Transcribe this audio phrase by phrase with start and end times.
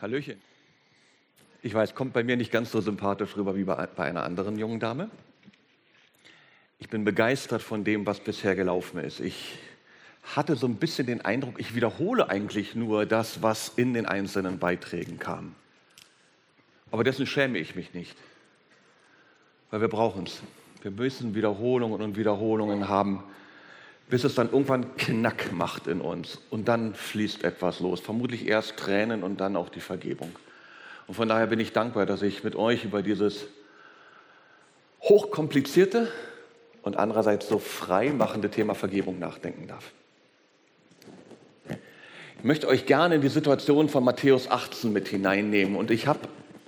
[0.00, 0.40] Hallöchen.
[1.60, 4.58] Ich weiß, kommt bei mir nicht ganz so sympathisch rüber wie bei, bei einer anderen
[4.58, 5.10] jungen Dame.
[6.78, 9.20] Ich bin begeistert von dem, was bisher gelaufen ist.
[9.20, 9.58] Ich
[10.22, 14.58] hatte so ein bisschen den Eindruck, ich wiederhole eigentlich nur das, was in den einzelnen
[14.58, 15.54] Beiträgen kam.
[16.90, 18.16] Aber dessen schäme ich mich nicht,
[19.70, 20.40] weil wir brauchen es.
[20.80, 23.22] Wir müssen Wiederholungen und Wiederholungen haben,
[24.10, 28.00] bis es dann irgendwann Knack macht in uns und dann fließt etwas los.
[28.00, 30.30] Vermutlich erst Tränen und dann auch die Vergebung.
[31.06, 33.46] Und von daher bin ich dankbar, dass ich mit euch über dieses
[35.02, 36.08] hochkomplizierte
[36.82, 39.90] und andererseits so frei machende Thema Vergebung nachdenken darf.
[42.38, 45.76] Ich möchte euch gerne in die Situation von Matthäus 18 mit hineinnehmen.
[45.76, 46.20] Und ich habe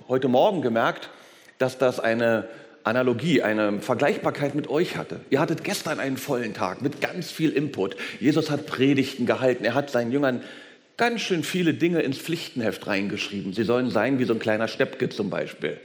[0.07, 1.09] heute Morgen gemerkt,
[1.57, 2.47] dass das eine
[2.83, 5.21] Analogie, eine Vergleichbarkeit mit euch hatte.
[5.29, 7.95] Ihr hattet gestern einen vollen Tag mit ganz viel Input.
[8.19, 9.63] Jesus hat Predigten gehalten.
[9.63, 10.41] Er hat seinen Jüngern
[10.97, 13.53] ganz schön viele Dinge ins Pflichtenheft reingeschrieben.
[13.53, 15.79] Sie sollen sein wie so ein kleiner Steppke zum Beispiel.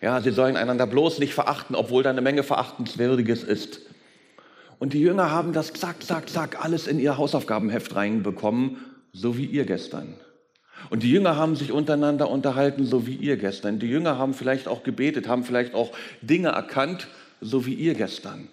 [0.00, 3.80] Ja, sie sollen einander bloß nicht verachten, obwohl da eine Menge Verachtenswürdiges ist.
[4.78, 8.76] Und die Jünger haben das zack, zack, zack alles in ihr Hausaufgabenheft reinbekommen,
[9.12, 10.14] so wie ihr gestern.
[10.90, 13.78] Und die Jünger haben sich untereinander unterhalten, so wie ihr gestern.
[13.78, 17.08] Die Jünger haben vielleicht auch gebetet, haben vielleicht auch Dinge erkannt,
[17.40, 18.48] so wie ihr gestern.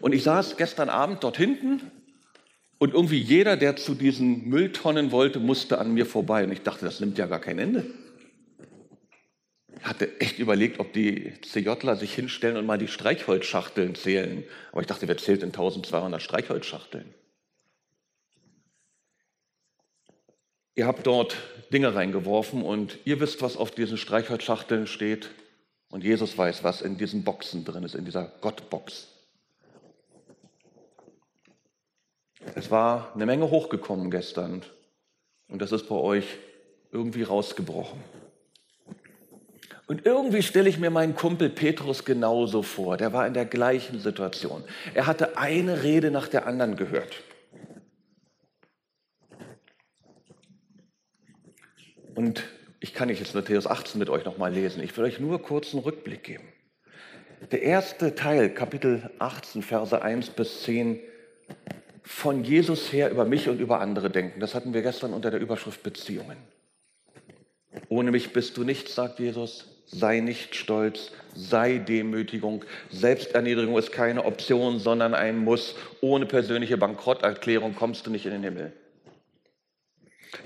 [0.00, 1.80] Und ich saß gestern Abend dort hinten
[2.78, 6.44] und irgendwie jeder, der zu diesen Mülltonnen wollte, musste an mir vorbei.
[6.44, 7.84] Und ich dachte, das nimmt ja gar kein Ende.
[9.78, 14.44] Ich hatte echt überlegt, ob die CJler sich hinstellen und mal die Streichholzschachteln zählen.
[14.72, 17.06] Aber ich dachte, wer zählt in 1200 Streichholzschachteln?
[20.74, 21.36] Ihr habt dort
[21.72, 25.30] Dinge reingeworfen und ihr wisst, was auf diesen Streichholzschachteln steht.
[25.90, 29.08] Und Jesus weiß, was in diesen Boxen drin ist, in dieser Gottbox.
[32.54, 34.62] Es war eine Menge hochgekommen gestern
[35.48, 36.24] und das ist bei euch
[36.92, 38.00] irgendwie rausgebrochen.
[39.86, 42.96] Und irgendwie stelle ich mir meinen Kumpel Petrus genauso vor.
[42.96, 44.62] Der war in der gleichen Situation.
[44.94, 47.22] Er hatte eine Rede nach der anderen gehört.
[52.20, 52.44] Und
[52.80, 54.82] ich kann nicht jetzt Matthäus 18 mit euch nochmal lesen.
[54.82, 56.44] Ich will euch nur kurz einen Rückblick geben.
[57.50, 61.00] Der erste Teil, Kapitel 18, Verse 1 bis 10,
[62.02, 64.38] von Jesus her über mich und über andere denken.
[64.38, 66.36] Das hatten wir gestern unter der Überschrift Beziehungen.
[67.88, 69.68] Ohne mich bist du nichts, sagt Jesus.
[69.86, 72.66] Sei nicht stolz, sei Demütigung.
[72.90, 75.74] Selbsterniedrigung ist keine Option, sondern ein Muss.
[76.02, 78.74] Ohne persönliche Bankrotterklärung kommst du nicht in den Himmel.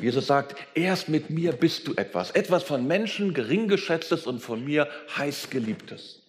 [0.01, 4.89] Jesus sagt, erst mit mir bist du etwas, etwas von Menschen geringgeschätztes und von mir
[5.17, 6.23] heißgeliebtes.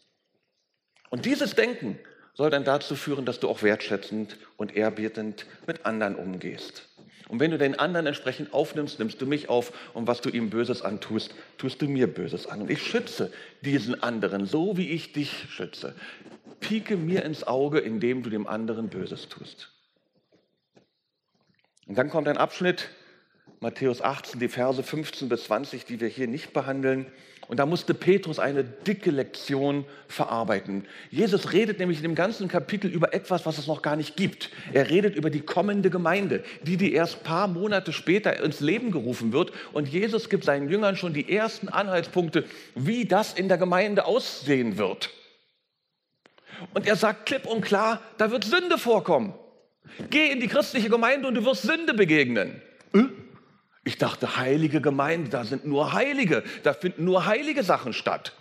[1.09, 1.97] Und dieses Denken
[2.33, 6.89] soll dann dazu führen, dass du auch wertschätzend und ehrbietend mit anderen umgehst.
[7.27, 10.49] Und wenn du den anderen entsprechend aufnimmst, nimmst du mich auf und was du ihm
[10.49, 12.61] Böses antust, tust du mir Böses an.
[12.61, 15.95] Und ich schütze diesen anderen, so wie ich dich schütze.
[16.59, 19.71] Pieke mir ins Auge, indem du dem anderen Böses tust.
[21.87, 22.89] Und dann kommt ein Abschnitt,
[23.59, 27.07] Matthäus 18, die Verse 15 bis 20, die wir hier nicht behandeln.
[27.47, 30.85] Und da musste Petrus eine dicke Lektion verarbeiten.
[31.11, 34.49] Jesus redet nämlich in dem ganzen Kapitel über etwas, was es noch gar nicht gibt.
[34.73, 39.31] Er redet über die kommende Gemeinde, die, die erst paar Monate später ins Leben gerufen
[39.31, 39.51] wird.
[39.73, 44.77] Und Jesus gibt seinen Jüngern schon die ersten Anhaltspunkte, wie das in der Gemeinde aussehen
[44.77, 45.11] wird.
[46.73, 49.35] Und er sagt klipp und klar, da wird Sünde vorkommen.
[50.09, 52.61] Geh in die christliche Gemeinde und du wirst Sünde begegnen.
[52.93, 53.03] Äh?
[53.87, 58.33] Ich dachte, heilige Gemeinde, da sind nur Heilige, da finden nur heilige Sachen statt.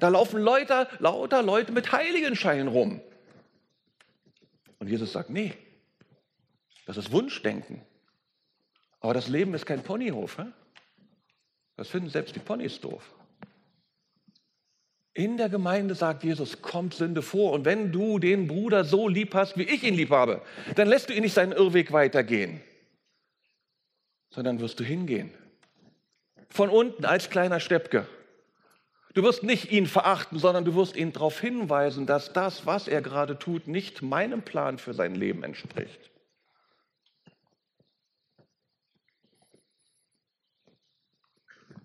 [0.00, 3.02] Da laufen Leute, lauter Leute mit Heiligenscheinen rum.
[4.78, 5.52] Und Jesus sagt, nee,
[6.86, 7.82] das ist Wunschdenken.
[9.00, 10.38] Aber das Leben ist kein Ponyhof.
[10.38, 10.44] He?
[11.76, 13.02] Das finden selbst die Ponys doof.
[15.12, 17.52] In der Gemeinde sagt Jesus, kommt Sünde vor.
[17.52, 20.40] Und wenn du den Bruder so lieb hast, wie ich ihn lieb habe,
[20.76, 22.62] dann lässt du ihn nicht seinen Irrweg weitergehen
[24.30, 25.32] sondern wirst du hingehen.
[26.48, 28.06] Von unten als kleiner Steppke.
[29.14, 33.02] Du wirst nicht ihn verachten, sondern du wirst ihn darauf hinweisen, dass das, was er
[33.02, 36.10] gerade tut, nicht meinem Plan für sein Leben entspricht.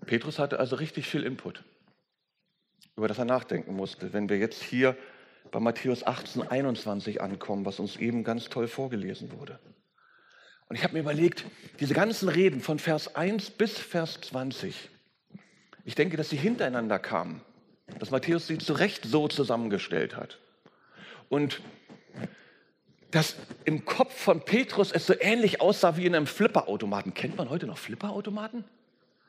[0.06, 1.64] Petrus hatte also richtig viel Input,
[2.96, 4.14] über das er nachdenken musste.
[4.14, 4.98] Wenn wir jetzt hier
[5.52, 9.60] bei Matthäus 18, 21 ankommen, was uns eben ganz toll vorgelesen wurde.
[10.70, 11.46] Und ich habe mir überlegt,
[11.80, 14.90] diese ganzen Reden von Vers 1 bis Vers 20,
[15.86, 17.42] ich denke, dass sie hintereinander kamen,
[18.00, 20.40] dass Matthäus sie zu Recht so zusammengestellt hat.
[21.30, 21.62] Und
[23.12, 27.14] dass im Kopf von Petrus es so ähnlich aussah wie in einem Flipperautomaten.
[27.14, 28.64] Kennt man heute noch Flipperautomaten?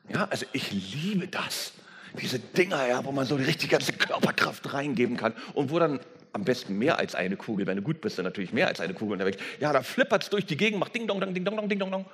[0.09, 1.73] Ja, also ich liebe das.
[2.19, 5.99] Diese Dinger, ja, wo man so die richtige ganze Körperkraft reingeben kann und wo dann
[6.35, 8.93] am besten mehr als eine Kugel, wenn du gut bist, dann natürlich mehr als eine
[8.93, 9.41] Kugel unterwegs.
[9.61, 11.79] Ja, da flippert es durch die Gegend, macht Ding Dong Dong, Ding Dong Dong, Ding
[11.79, 12.05] Dong Dong.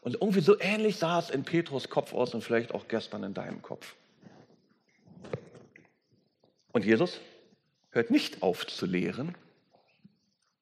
[0.00, 3.34] Und irgendwie so ähnlich sah es in Petrus Kopf aus und vielleicht auch gestern in
[3.34, 3.94] deinem Kopf.
[6.72, 7.20] Und Jesus
[7.90, 9.36] hört nicht auf zu lehren,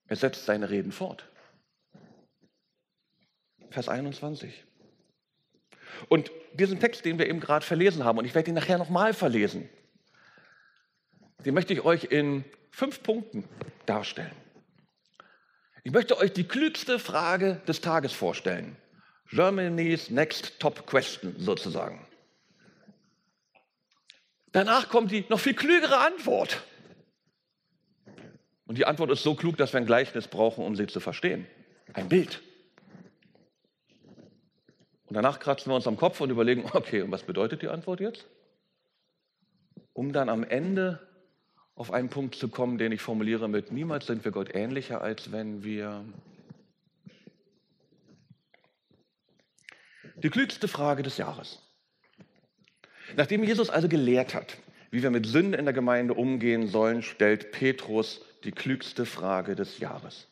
[0.08, 1.26] er setzt seine Reden fort.
[3.70, 4.62] Vers 21.
[6.10, 9.14] Und diesen Text, den wir eben gerade verlesen haben, und ich werde ihn nachher nochmal
[9.14, 9.70] verlesen,
[11.46, 12.44] den möchte ich euch in
[12.76, 13.48] fünf Punkten
[13.86, 14.36] darstellen.
[15.82, 18.76] Ich möchte euch die klügste Frage des Tages vorstellen.
[19.30, 22.06] Germany's Next Top Question sozusagen.
[24.52, 26.64] Danach kommt die noch viel klügere Antwort.
[28.66, 31.46] Und die Antwort ist so klug, dass wir ein Gleichnis brauchen, um sie zu verstehen.
[31.94, 32.42] Ein Bild.
[35.06, 38.00] Und danach kratzen wir uns am Kopf und überlegen, okay, und was bedeutet die Antwort
[38.00, 38.26] jetzt?
[39.94, 41.15] Um dann am Ende
[41.76, 45.30] auf einen Punkt zu kommen, den ich formuliere mit, niemals sind wir Gott ähnlicher, als
[45.30, 46.04] wenn wir...
[50.16, 51.60] Die klügste Frage des Jahres.
[53.16, 54.56] Nachdem Jesus also gelehrt hat,
[54.90, 59.78] wie wir mit Sünden in der Gemeinde umgehen sollen, stellt Petrus die klügste Frage des
[59.78, 60.26] Jahres.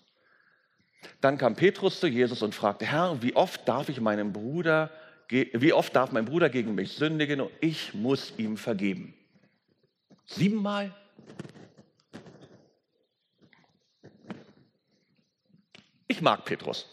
[1.21, 4.91] Dann kam Petrus zu Jesus und fragte, Herr, wie oft darf ich meinem Bruder,
[5.29, 9.13] wie oft darf mein Bruder gegen mich sündigen und ich muss ihm vergeben?
[10.25, 10.95] Siebenmal?
[16.07, 16.89] Ich mag Petrus.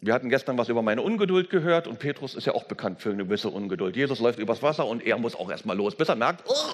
[0.00, 3.10] Wir hatten gestern was über meine Ungeduld gehört und Petrus ist ja auch bekannt für
[3.10, 3.96] eine gewisse Ungeduld.
[3.96, 6.72] Jesus läuft übers Wasser und er muss auch erstmal los, bis er merkt, oh,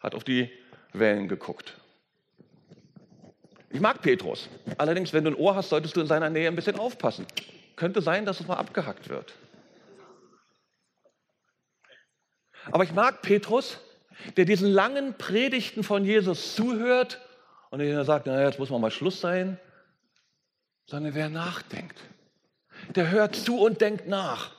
[0.00, 0.50] hat auf die
[0.92, 1.74] Wellen geguckt.
[3.70, 4.48] Ich mag Petrus.
[4.78, 7.26] Allerdings, wenn du ein Ohr hast, solltest du in seiner Nähe ein bisschen aufpassen.
[7.74, 9.34] Könnte sein, dass es mal abgehackt wird.
[12.70, 13.78] Aber ich mag Petrus,
[14.36, 17.20] der diesen langen Predigten von Jesus zuhört
[17.70, 19.58] und der sagt, naja, jetzt muss man mal Schluss sein,
[20.86, 21.98] sondern wer nachdenkt.
[22.94, 24.52] Der hört zu und denkt nach.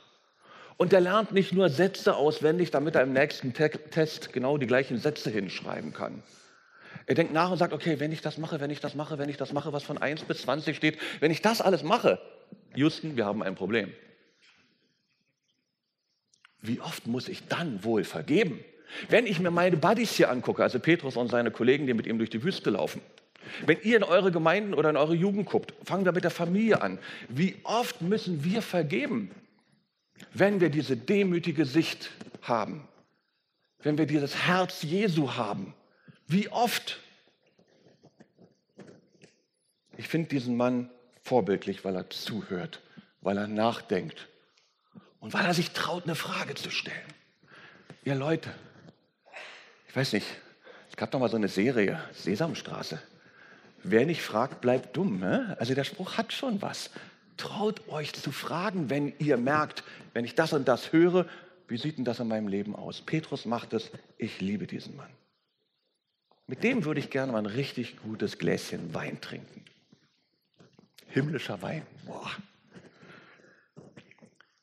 [0.78, 5.00] Und der lernt nicht nur Sätze auswendig, damit er im nächsten Test genau die gleichen
[5.00, 6.22] Sätze hinschreiben kann.
[7.08, 9.30] Er denkt nach und sagt, okay, wenn ich das mache, wenn ich das mache, wenn
[9.30, 12.20] ich das mache, was von 1 bis 20 steht, wenn ich das alles mache,
[12.76, 13.92] Houston, wir haben ein Problem.
[16.62, 18.64] Wie oft muss ich dann wohl vergeben?
[19.10, 22.18] Wenn ich mir meine Buddies hier angucke, also Petrus und seine Kollegen, die mit ihm
[22.18, 23.02] durch die Wüste laufen,
[23.66, 26.82] wenn ihr in eure Gemeinden oder in eure Jugend guckt, fangen wir mit der Familie
[26.82, 27.00] an.
[27.30, 29.32] Wie oft müssen wir vergeben,
[30.34, 32.12] wenn wir diese demütige Sicht
[32.42, 32.88] haben,
[33.80, 35.74] wenn wir dieses Herz Jesu haben,
[36.28, 37.00] wie oft?
[39.96, 40.90] Ich finde diesen Mann
[41.24, 42.82] vorbildlich, weil er zuhört,
[43.22, 44.28] weil er nachdenkt
[45.20, 46.98] und weil er sich traut, eine Frage zu stellen.
[48.04, 48.54] Ihr Leute,
[49.98, 50.28] weiß nicht,
[50.92, 53.02] es gab doch mal so eine Serie, Sesamstraße.
[53.84, 55.20] Wer nicht fragt, bleibt dumm.
[55.20, 55.56] Ne?
[55.60, 56.92] Also der Spruch hat schon was.
[57.36, 59.84] Traut euch zu fragen, wenn ihr merkt,
[60.14, 61.26] wenn ich das und das höre,
[61.68, 63.02] wie sieht denn das in meinem Leben aus?
[63.02, 65.10] Petrus macht es, ich liebe diesen Mann.
[66.46, 69.66] Mit dem würde ich gerne mal ein richtig gutes Gläschen Wein trinken.
[71.08, 71.86] Himmlischer Wein.
[72.06, 72.30] Boah.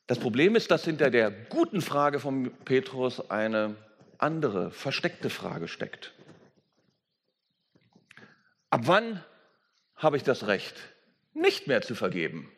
[0.07, 3.75] Das Problem ist, dass hinter der guten Frage von Petrus eine
[4.25, 6.13] andere, versteckte Frage steckt.
[8.69, 9.23] Ab wann
[9.95, 10.75] habe ich das Recht,
[11.33, 12.51] nicht mehr zu vergeben?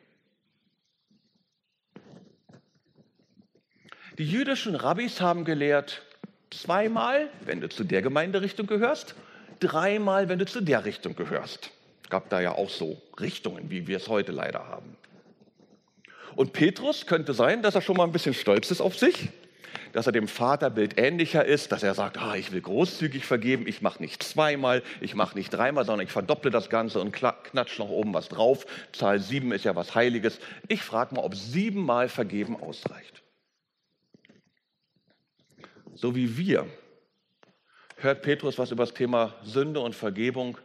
[4.18, 6.02] Die jüdischen Rabbis haben gelehrt,
[6.50, 9.16] Zweimal, wenn du zu der Gemeinderichtung gehörst,
[9.60, 11.72] dreimal, wenn du zu der Richtung gehörst.
[12.04, 14.96] Es gab da ja auch so Richtungen, wie wir es heute leider haben.
[16.36, 19.30] Und Petrus könnte sein, dass er schon mal ein bisschen stolz ist auf sich,
[19.94, 23.82] dass er dem Vaterbild ähnlicher ist, dass er sagt, ah, ich will großzügig vergeben, ich
[23.82, 27.90] mache nicht zweimal, ich mache nicht dreimal, sondern ich verdopple das Ganze und knatsche noch
[27.90, 28.66] oben was drauf.
[28.92, 30.40] Zahl sieben ist ja was Heiliges.
[30.68, 33.24] Ich frage mal, ob siebenmal vergeben ausreicht
[35.98, 36.68] so wie wir,
[37.98, 40.58] hört Petrus was über das Thema Sünde und Vergebung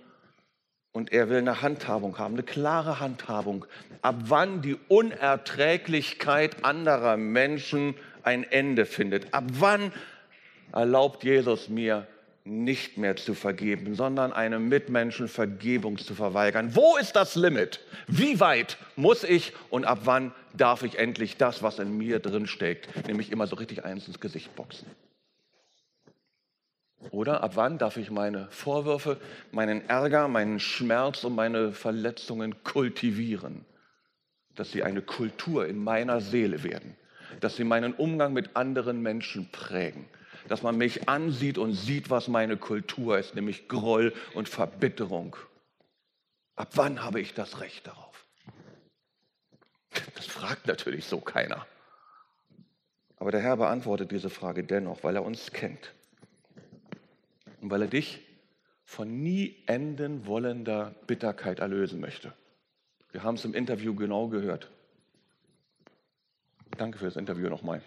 [0.93, 3.65] und er will eine Handhabung haben, eine klare Handhabung,
[4.03, 9.33] ab wann die Unerträglichkeit anderer Menschen ein Ende findet.
[9.33, 9.93] Ab wann
[10.73, 12.07] erlaubt Jesus mir
[12.45, 16.75] nicht mehr zu vergeben, sondern einem Mitmenschen Vergebung zu verweigern.
[16.75, 17.81] Wo ist das Limit?
[18.09, 22.47] Wie weit muss ich und ab wann darf ich endlich das, was in mir drin
[22.47, 24.87] steckt, nämlich immer so richtig eins ins Gesicht boxen?
[27.11, 29.19] Oder ab wann darf ich meine Vorwürfe,
[29.51, 33.65] meinen Ärger, meinen Schmerz und meine Verletzungen kultivieren?
[34.55, 36.97] Dass sie eine Kultur in meiner Seele werden.
[37.41, 40.05] dass sie meinen Umgang mit anderen Menschen prägen.
[40.49, 45.35] Dass man mich ansieht und sieht, was meine Kultur ist, nämlich Groll und Verbitterung.
[46.57, 48.27] Ab wann habe ich das Recht darauf?
[50.15, 51.67] Das fragt natürlich so keiner.
[53.17, 55.95] Aber der Herr beantwortet diese Frage dennoch, weil er uns kennt
[57.63, 58.21] und weil er dich
[58.85, 62.33] von nie enden wollender Bitterkeit erlösen möchte.
[63.13, 64.69] Wir haben es im Interview genau gehört.
[66.77, 67.81] Danke für das Interview nochmal.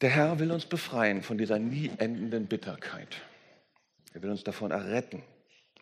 [0.00, 3.20] Der Herr will uns befreien von dieser nie endenden Bitterkeit.
[4.12, 5.22] Er will uns davon erretten.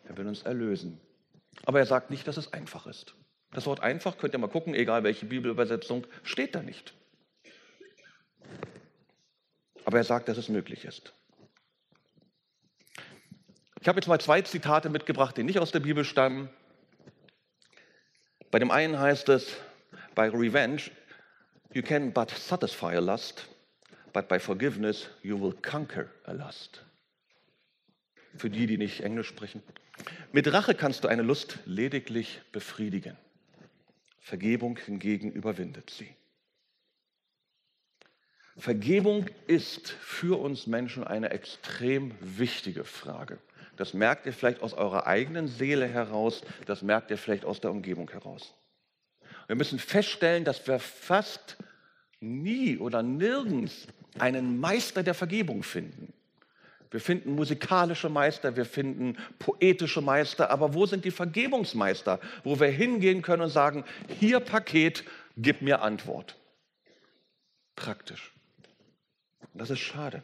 [0.05, 0.99] Er will uns erlösen.
[1.65, 3.15] Aber er sagt nicht, dass es einfach ist.
[3.51, 6.93] Das Wort einfach könnt ihr mal gucken, egal welche Bibelübersetzung, steht da nicht.
[9.93, 11.13] Aber er sagt, dass es möglich ist.
[13.79, 16.49] Ich habe jetzt mal zwei Zitate mitgebracht, die nicht aus der Bibel stammen.
[18.49, 19.55] Bei dem einen heißt es,
[20.15, 20.89] by revenge,
[21.73, 23.47] you can but satisfy a lust,
[24.13, 26.83] but by forgiveness you will conquer a lust.
[28.35, 29.61] Für die, die nicht Englisch sprechen.
[30.31, 33.15] Mit Rache kannst du eine Lust lediglich befriedigen.
[34.19, 36.15] Vergebung hingegen überwindet sie.
[38.57, 43.39] Vergebung ist für uns Menschen eine extrem wichtige Frage.
[43.77, 47.71] Das merkt ihr vielleicht aus eurer eigenen Seele heraus, das merkt ihr vielleicht aus der
[47.71, 48.53] Umgebung heraus.
[49.47, 51.57] Wir müssen feststellen, dass wir fast
[52.19, 53.87] nie oder nirgends
[54.19, 56.13] einen Meister der Vergebung finden.
[56.91, 62.67] Wir finden musikalische Meister, wir finden poetische Meister, aber wo sind die Vergebungsmeister, wo wir
[62.67, 63.83] hingehen können und sagen,
[64.19, 65.03] hier Paket,
[65.35, 66.37] gib mir Antwort.
[67.75, 68.31] Praktisch.
[69.53, 70.23] Und das ist schade.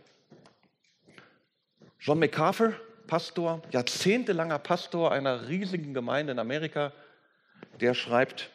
[2.00, 2.74] John MacArthur
[3.08, 6.94] Pastor, jahrzehntelanger Pastor einer riesigen Gemeinde in Amerika,
[7.82, 8.52] der schreibt,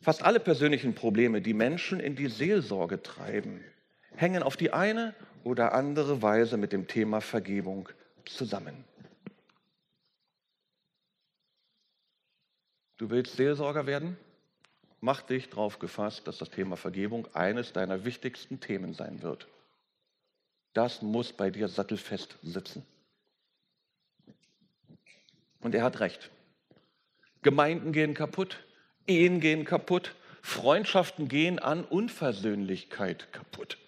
[0.00, 3.64] fast alle persönlichen Probleme, die Menschen in die Seelsorge treiben,
[4.14, 5.12] hängen auf die eine
[5.42, 7.88] oder andere Weise mit dem Thema Vergebung
[8.24, 8.84] zusammen.
[12.96, 14.16] Du willst Seelsorger werden?
[15.04, 19.48] Mach dich darauf gefasst, dass das Thema Vergebung eines deiner wichtigsten Themen sein wird.
[20.74, 22.86] Das muss bei dir sattelfest sitzen.
[25.60, 26.30] Und er hat recht.
[27.42, 28.64] Gemeinden gehen kaputt,
[29.08, 33.78] Ehen gehen kaputt, Freundschaften gehen an Unversöhnlichkeit kaputt.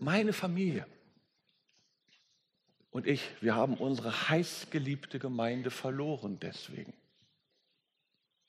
[0.00, 0.86] Meine Familie
[2.90, 6.92] und ich, wir haben unsere heißgeliebte Gemeinde verloren deswegen.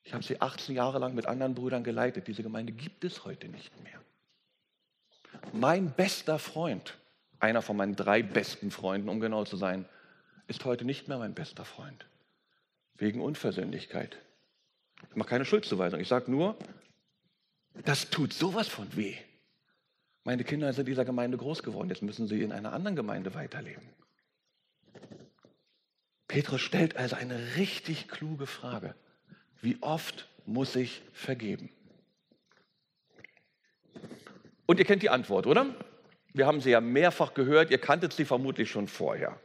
[0.10, 2.28] Ich habe sie 18 Jahre lang mit anderen Brüdern geleitet.
[2.28, 4.02] Diese Gemeinde gibt es heute nicht mehr.
[5.54, 6.98] Mein bester Freund,
[7.40, 9.86] einer von meinen drei besten Freunden, um genau zu sein,
[10.48, 12.08] ist heute nicht mehr mein bester Freund.
[12.96, 14.18] Wegen Unversöhnlichkeit.
[15.12, 16.00] Ich mache keine Schuldzuweisung.
[16.00, 16.58] Ich sage nur,
[17.86, 19.16] das tut sowas von weh.
[20.24, 21.90] Meine Kinder sind in dieser Gemeinde groß geworden.
[21.90, 23.88] Jetzt müssen sie in einer anderen Gemeinde weiterleben.
[26.28, 28.96] Petrus stellt also eine richtig kluge Frage.
[29.62, 31.70] Wie oft muss ich vergeben?
[34.66, 35.76] Und ihr kennt die Antwort, oder?
[36.34, 39.40] Wir haben sie ja mehrfach gehört, ihr kanntet sie vermutlich schon vorher.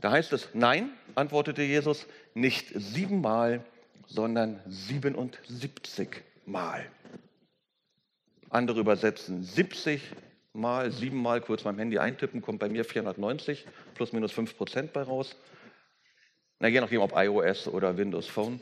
[0.00, 3.64] Da heißt es, nein, antwortete Jesus, nicht siebenmal,
[4.06, 6.86] sondern 77 Mal.
[8.50, 10.02] Andere übersetzen 70
[10.52, 15.02] Mal, siebenmal, kurz beim Handy eintippen, kommt bei mir 490 plus minus 5 Prozent bei
[15.02, 15.36] raus.
[16.58, 18.60] Na, je nachdem, ob iOS oder Windows Phone.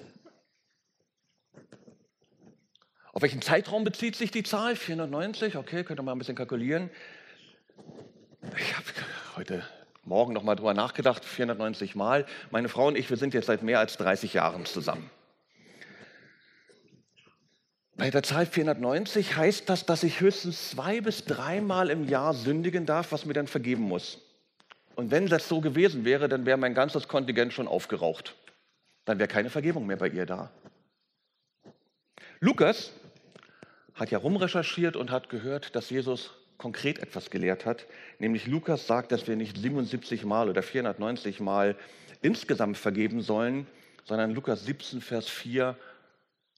[3.12, 4.74] Auf welchen Zeitraum bezieht sich die Zahl?
[4.74, 6.90] 490, okay, könnt ihr mal ein bisschen kalkulieren.
[8.58, 8.86] Ich habe
[9.36, 9.64] heute
[10.02, 12.26] Morgen noch mal drüber nachgedacht, 490 Mal.
[12.50, 15.08] Meine Frau und ich, wir sind jetzt seit mehr als 30 Jahren zusammen.
[17.96, 22.84] Bei der Zahl 490 heißt das, dass ich höchstens zwei bis dreimal im Jahr sündigen
[22.86, 24.20] darf, was mir dann vergeben muss.
[24.94, 28.36] Und wenn das so gewesen wäre, dann wäre mein ganzes Kontingent schon aufgeraucht.
[29.04, 30.50] Dann wäre keine Vergebung mehr bei ihr da.
[32.40, 32.92] Lukas
[33.94, 37.86] hat ja rumrecherchiert und hat gehört, dass Jesus konkret etwas gelehrt hat.
[38.18, 41.76] Nämlich Lukas sagt, dass wir nicht 77 Mal oder 490 Mal
[42.22, 43.66] insgesamt vergeben sollen,
[44.04, 45.76] sondern Lukas 17, Vers 4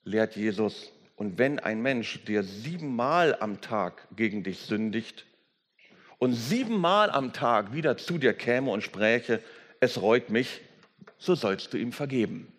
[0.05, 5.25] lehrt Jesus, und wenn ein Mensch dir siebenmal am Tag gegen dich sündigt
[6.19, 9.43] und siebenmal am Tag wieder zu dir käme und spräche,
[9.81, 10.61] es reut mich,
[11.19, 12.53] so sollst du ihm vergeben.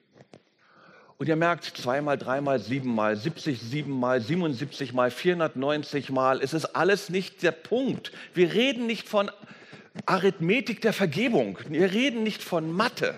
[1.18, 7.10] Und ihr merkt, zweimal, dreimal, siebenmal, 70, siebenmal, 77 mal, 490 mal, es ist alles
[7.10, 8.12] nicht der Punkt.
[8.36, 9.32] Wir reden nicht von
[10.06, 11.58] Arithmetik der Vergebung.
[11.70, 13.16] Wir reden nicht von Mathe.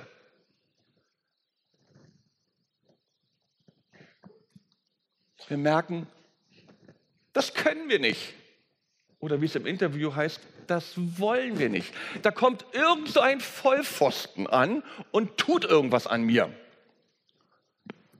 [5.49, 6.07] wir merken,
[7.33, 8.35] das können wir nicht.
[9.19, 11.93] Oder wie es im Interview heißt, das wollen wir nicht.
[12.21, 16.49] Da kommt irgend so ein Vollpfosten an und tut irgendwas an mir.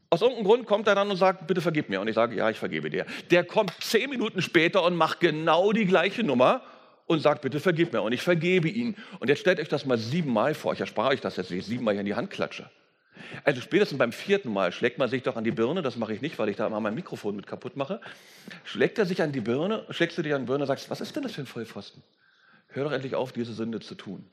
[0.09, 2.01] Aus irgendeinem Grund kommt er dann und sagt, bitte vergib mir.
[2.01, 3.05] Und ich sage, ja, ich vergebe dir.
[3.29, 6.63] Der kommt zehn Minuten später und macht genau die gleiche Nummer
[7.05, 8.01] und sagt, bitte vergib mir.
[8.01, 8.95] Und ich vergebe ihn.
[9.19, 10.73] Und jetzt stellt euch das mal siebenmal vor.
[10.73, 12.69] Ich erspare euch das jetzt, ich siebenmal hier in die Hand klatsche.
[13.43, 16.21] Also spätestens beim vierten Mal schlägt man sich doch an die Birne, das mache ich
[16.21, 18.01] nicht, weil ich da immer mein Mikrofon mit kaputt mache.
[18.63, 21.01] Schlägt er sich an die Birne, schlägst du dir an die Birne und sagst, was
[21.01, 22.03] ist denn das für ein Vollpfosten?
[22.67, 24.25] Hör doch endlich auf, diese Sünde zu tun.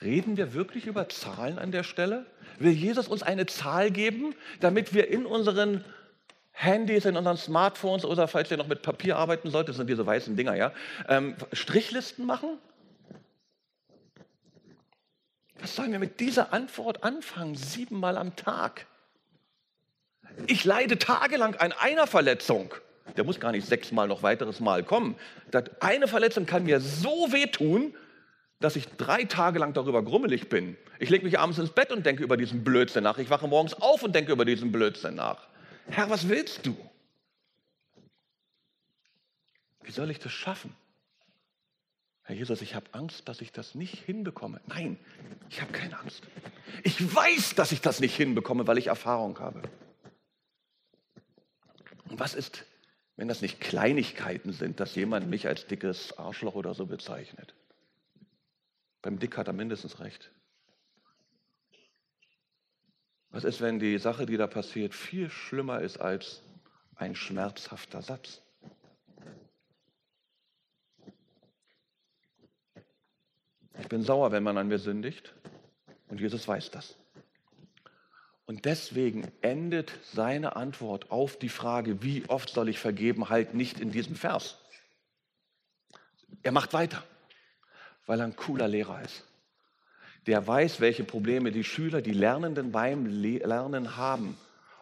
[0.00, 2.26] Reden wir wirklich über Zahlen an der Stelle?
[2.58, 5.84] Will Jesus uns eine Zahl geben, damit wir in unseren
[6.52, 10.04] Handys, in unseren Smartphones oder falls ihr noch mit Papier arbeiten sollt, das sind diese
[10.04, 10.72] weißen Dinger, ja,
[11.08, 12.58] ähm, Strichlisten machen?
[15.72, 17.54] Was sollen wir mit dieser Antwort anfangen?
[17.54, 18.84] Siebenmal am Tag.
[20.46, 22.74] Ich leide tagelang an einer Verletzung.
[23.16, 25.16] Der muss gar nicht sechsmal noch weiteres Mal kommen.
[25.50, 27.94] Das eine Verletzung kann mir so wehtun,
[28.60, 30.76] dass ich drei Tage lang darüber grummelig bin.
[30.98, 33.16] Ich lege mich abends ins Bett und denke über diesen Blödsinn nach.
[33.16, 35.48] Ich wache morgens auf und denke über diesen Blödsinn nach.
[35.88, 36.76] Herr, was willst du?
[39.84, 40.76] Wie soll ich das schaffen?
[42.24, 44.60] Herr Jesus, ich habe Angst, dass ich das nicht hinbekomme.
[44.66, 44.96] Nein,
[45.50, 46.22] ich habe keine Angst.
[46.84, 49.62] Ich weiß, dass ich das nicht hinbekomme, weil ich Erfahrung habe.
[52.08, 52.64] Und was ist,
[53.16, 57.54] wenn das nicht Kleinigkeiten sind, dass jemand mich als dickes Arschloch oder so bezeichnet?
[59.00, 60.30] Beim Dick hat er mindestens recht.
[63.30, 66.42] Was ist, wenn die Sache, die da passiert, viel schlimmer ist als
[66.94, 68.41] ein schmerzhafter Satz?
[73.80, 75.34] Ich bin sauer, wenn man an mir sündigt.
[76.08, 76.96] Und Jesus weiß das.
[78.44, 83.80] Und deswegen endet seine Antwort auf die Frage, wie oft soll ich vergeben, halt nicht
[83.80, 84.58] in diesem Vers.
[86.42, 87.02] Er macht weiter,
[88.06, 89.24] weil er ein cooler Lehrer ist.
[90.26, 94.36] Der weiß, welche Probleme die Schüler, die Lernenden beim Lernen haben.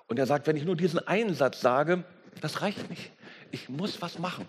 [0.07, 2.05] Und er sagt, wenn ich nur diesen einen Satz sage,
[2.41, 3.13] das reicht nicht.
[3.51, 4.47] Ich muss was machen.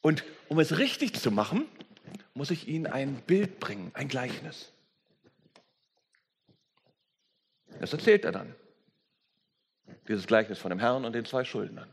[0.00, 1.64] Und um es richtig zu machen,
[2.38, 4.72] muss ich ihnen ein Bild bringen, ein Gleichnis.
[7.80, 8.54] Das erzählt er dann.
[10.06, 11.88] Dieses Gleichnis von dem Herrn und den zwei Schuldnern.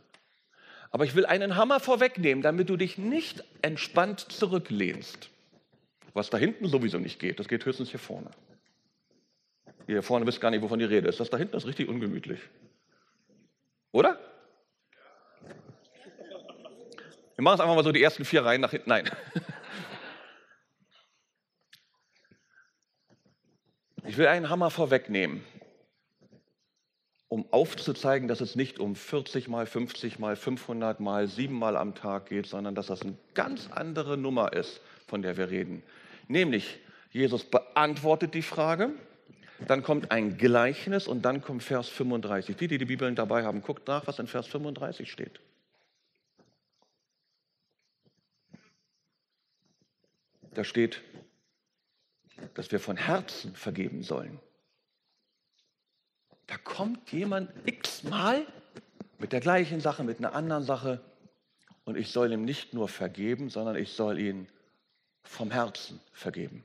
[0.92, 5.30] Aber ich will einen Hammer vorwegnehmen, damit du dich nicht entspannt zurücklehnst.
[6.14, 8.30] Was da hinten sowieso nicht geht, das geht höchstens hier vorne.
[9.88, 11.20] Ihr hier vorne wisst gar nicht, wovon die Rede ist.
[11.20, 12.40] Das da hinten ist richtig ungemütlich.
[13.92, 14.20] Oder?
[17.36, 18.90] Wir machen es einfach mal so die ersten vier Reihen nach hinten.
[18.90, 19.10] Nein.
[24.08, 25.44] Ich will einen Hammer vorwegnehmen,
[27.28, 31.96] um aufzuzeigen, dass es nicht um 40 mal, 50 mal, 500 mal, 7 mal am
[31.96, 35.82] Tag geht, sondern dass das eine ganz andere Nummer ist, von der wir reden.
[36.28, 36.80] Nämlich,
[37.12, 38.92] Jesus beantwortet die Frage,
[39.68, 42.56] dann kommt ein Gleichnis und dann kommt Vers 35.
[42.58, 45.40] Die, die die Bibeln dabei haben, guckt nach, was in Vers 35 steht.
[50.54, 51.02] Da steht,
[52.54, 54.40] dass wir von Herzen vergeben sollen.
[56.48, 58.46] Da kommt jemand x-mal
[59.18, 61.02] mit der gleichen Sache, mit einer anderen Sache
[61.86, 64.48] und ich soll ihm nicht nur vergeben, sondern ich soll ihn
[65.24, 66.64] vom Herzen vergeben.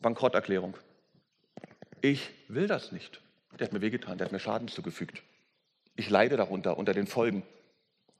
[0.00, 0.76] Bankrotterklärung.
[2.00, 3.20] Ich will das nicht.
[3.58, 5.22] Der hat mir wehgetan, der hat mir Schaden zugefügt.
[5.96, 7.44] Ich leide darunter, unter den Folgen.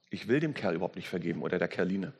[0.09, 2.13] Ich will dem Kerl überhaupt nicht vergeben oder der Kerline.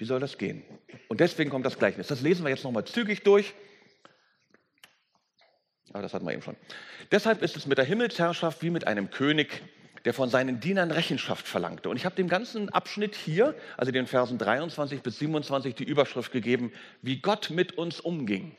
[0.00, 0.62] Wie soll das gehen?
[1.08, 2.06] Und deswegen kommt das Gleichnis.
[2.06, 3.52] Das lesen wir jetzt nochmal zügig durch.
[5.90, 6.56] Aber ah, das hatten wir eben schon.
[7.12, 9.62] Deshalb ist es mit der Himmelsherrschaft wie mit einem König,
[10.06, 11.90] der von seinen Dienern Rechenschaft verlangte.
[11.90, 16.32] Und ich habe dem ganzen Abschnitt hier, also den Versen 23 bis 27, die Überschrift
[16.32, 18.56] gegeben, wie Gott mit uns umging.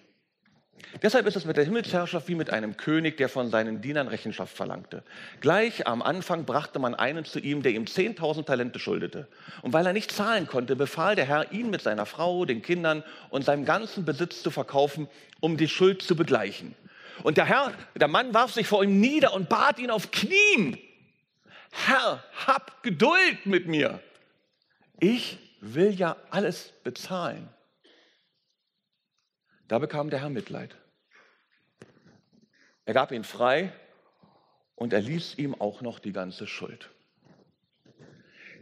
[1.01, 4.55] Deshalb ist es mit der Himmelsherrschaft wie mit einem König, der von seinen Dienern Rechenschaft
[4.55, 5.03] verlangte.
[5.39, 9.27] Gleich am Anfang brachte man einen zu ihm, der ihm 10.000 Talente schuldete.
[9.61, 13.03] Und weil er nicht zahlen konnte, befahl der Herr, ihn mit seiner Frau, den Kindern
[13.29, 15.07] und seinem ganzen Besitz zu verkaufen,
[15.39, 16.75] um die Schuld zu begleichen.
[17.23, 20.77] Und der Herr, der Mann warf sich vor ihm nieder und bat ihn auf Knien.
[21.71, 23.99] Herr, hab Geduld mit mir.
[24.99, 27.47] Ich will ja alles bezahlen.
[29.71, 30.75] Da bekam der Herr Mitleid.
[32.83, 33.71] Er gab ihn frei
[34.75, 36.89] und er ließ ihm auch noch die ganze Schuld.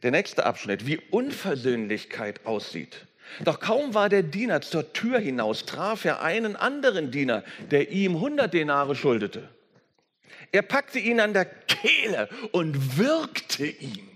[0.04, 3.08] Der nächste Abschnitt, wie Unversöhnlichkeit aussieht.
[3.44, 8.14] Doch kaum war der Diener zur Tür hinaus, traf er einen anderen Diener, der ihm
[8.14, 9.50] 100 Denare schuldete.
[10.52, 14.08] Er packte ihn an der Kehle und würgte ihn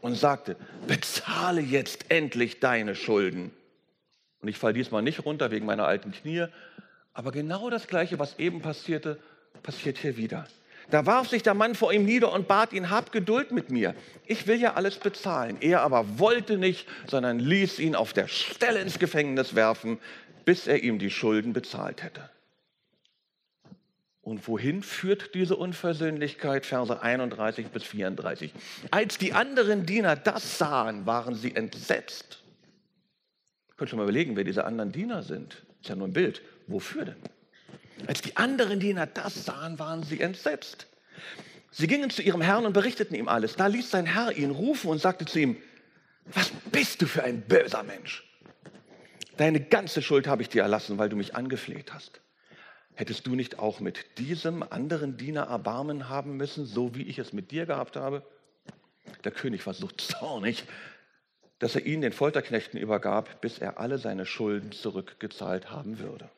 [0.00, 0.54] und sagte,
[0.86, 3.50] bezahle jetzt endlich deine Schulden.
[4.40, 6.46] Und ich falle diesmal nicht runter wegen meiner alten Knie,
[7.12, 9.18] aber genau das Gleiche, was eben passierte,
[9.62, 10.46] passiert hier wieder.
[10.90, 13.94] Da warf sich der Mann vor ihm nieder und bat ihn, hab Geduld mit mir.
[14.26, 15.56] Ich will ja alles bezahlen.
[15.60, 19.98] Er aber wollte nicht, sondern ließ ihn auf der Stelle ins Gefängnis werfen,
[20.44, 22.28] bis er ihm die Schulden bezahlt hätte.
[24.22, 26.66] Und wohin führt diese Unversöhnlichkeit?
[26.66, 28.52] Verse 31 bis 34.
[28.90, 32.42] Als die anderen Diener das sahen, waren sie entsetzt.
[33.80, 35.54] Ihr könnt schon mal überlegen, wer diese anderen Diener sind.
[35.80, 36.42] Ist ja nur ein Bild.
[36.66, 37.16] Wofür denn?
[38.06, 40.86] Als die anderen Diener das sahen, waren sie entsetzt.
[41.70, 43.56] Sie gingen zu ihrem Herrn und berichteten ihm alles.
[43.56, 45.56] Da ließ sein Herr ihn rufen und sagte zu ihm,
[46.26, 48.22] was bist du für ein böser Mensch?
[49.38, 52.20] Deine ganze Schuld habe ich dir erlassen, weil du mich angefleht hast.
[52.96, 57.32] Hättest du nicht auch mit diesem anderen Diener Erbarmen haben müssen, so wie ich es
[57.32, 58.26] mit dir gehabt habe?
[59.24, 60.64] Der König war so zornig,
[61.60, 66.28] dass er ihn den Folterknechten übergab, bis er alle seine Schulden zurückgezahlt haben würde.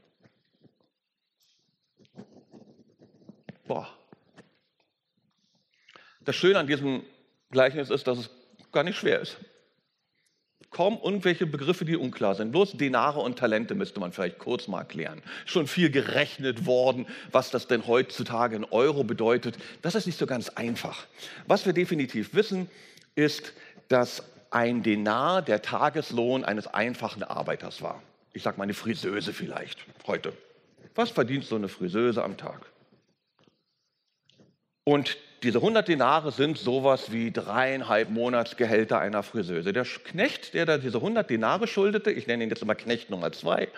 [3.66, 3.88] Boah.
[6.24, 7.04] Das Schöne an diesem
[7.50, 8.30] Gleichnis ist, dass es
[8.72, 9.38] gar nicht schwer ist.
[10.70, 12.50] Kaum irgendwelche Begriffe, die unklar sind.
[12.50, 15.22] Bloß Denare und Talente müsste man vielleicht kurz mal erklären.
[15.44, 19.56] Schon viel gerechnet worden, was das denn heutzutage in Euro bedeutet.
[19.82, 21.06] Das ist nicht so ganz einfach.
[21.46, 22.68] Was wir definitiv wissen,
[23.14, 23.52] ist,
[23.88, 24.22] dass
[24.52, 28.02] ein Denar der Tageslohn eines einfachen Arbeiters war.
[28.32, 30.32] Ich sage mal eine Friseuse vielleicht heute.
[30.94, 32.66] Was verdient so eine Friseuse am Tag?
[34.84, 39.72] Und diese 100 Denare sind sowas wie dreieinhalb Monatsgehälter einer Friseuse.
[39.72, 43.32] Der Knecht, der da diese 100 Denare schuldete, ich nenne ihn jetzt immer Knecht Nummer
[43.32, 43.68] zwei,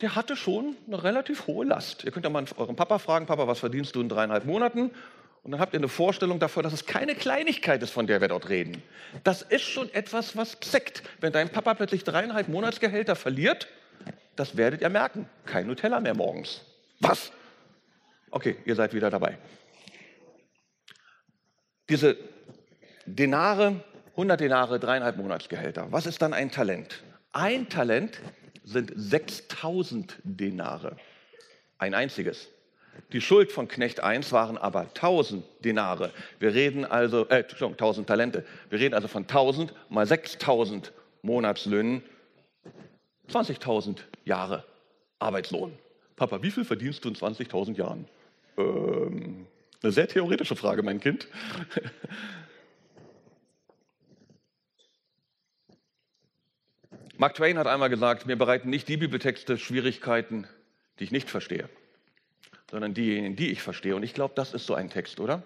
[0.00, 2.04] der hatte schon eine relativ hohe Last.
[2.04, 4.92] Ihr könnt ja mal euren Papa fragen, Papa, was verdienst du in dreieinhalb Monaten?
[5.42, 8.28] Und dann habt ihr eine Vorstellung davon, dass es keine Kleinigkeit ist, von der wir
[8.28, 8.82] dort reden.
[9.24, 11.02] Das ist schon etwas, was zeckt.
[11.20, 13.66] Wenn dein Papa plötzlich dreieinhalb Monatsgehälter verliert,
[14.36, 15.28] das werdet ihr merken.
[15.46, 16.60] Kein Nutella mehr morgens.
[17.00, 17.32] Was?
[18.30, 19.38] Okay, ihr seid wieder dabei.
[21.88, 22.16] Diese
[23.06, 25.90] Denare, 100 Denare, dreieinhalb Monatsgehälter.
[25.90, 27.02] Was ist dann ein Talent?
[27.32, 28.20] Ein Talent
[28.62, 30.96] sind 6000 Denare.
[31.78, 32.48] Ein einziges.
[33.12, 36.10] Die Schuld von Knecht 1 waren aber 1000 Denare.
[36.38, 38.44] Wir reden also, äh, 1000 Talente.
[38.68, 42.02] Wir reden also von 1000 mal 6000 Monatslöhnen,
[43.28, 44.64] 20.000 Jahre
[45.18, 45.72] Arbeitslohn.
[46.16, 48.06] Papa, wie viel verdienst du in 20.000 Jahren?
[48.56, 49.46] Ähm,
[49.82, 51.28] eine sehr theoretische Frage, mein Kind.
[57.16, 60.46] Mark Twain hat einmal gesagt, mir bereiten nicht die Bibeltexte Schwierigkeiten,
[60.98, 61.68] die ich nicht verstehe,
[62.70, 63.96] sondern diejenigen, die ich verstehe.
[63.96, 65.42] Und ich glaube, das ist so ein Text, oder?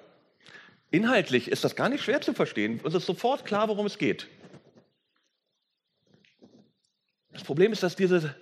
[0.91, 2.81] Inhaltlich ist das gar nicht schwer zu verstehen.
[2.81, 4.29] Uns ist sofort klar, worum es geht.
[7.33, 8.37] Das Problem ist, dass diese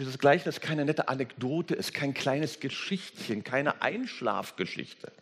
[0.00, 5.12] dieses Gleichnis keine nette Anekdote ist, kein kleines Geschichtchen, keine Einschlafgeschichte,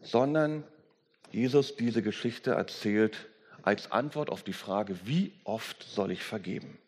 [0.00, 0.64] sondern
[1.30, 3.28] Jesus diese Geschichte erzählt
[3.62, 6.78] als Antwort auf die Frage, wie oft soll ich vergeben?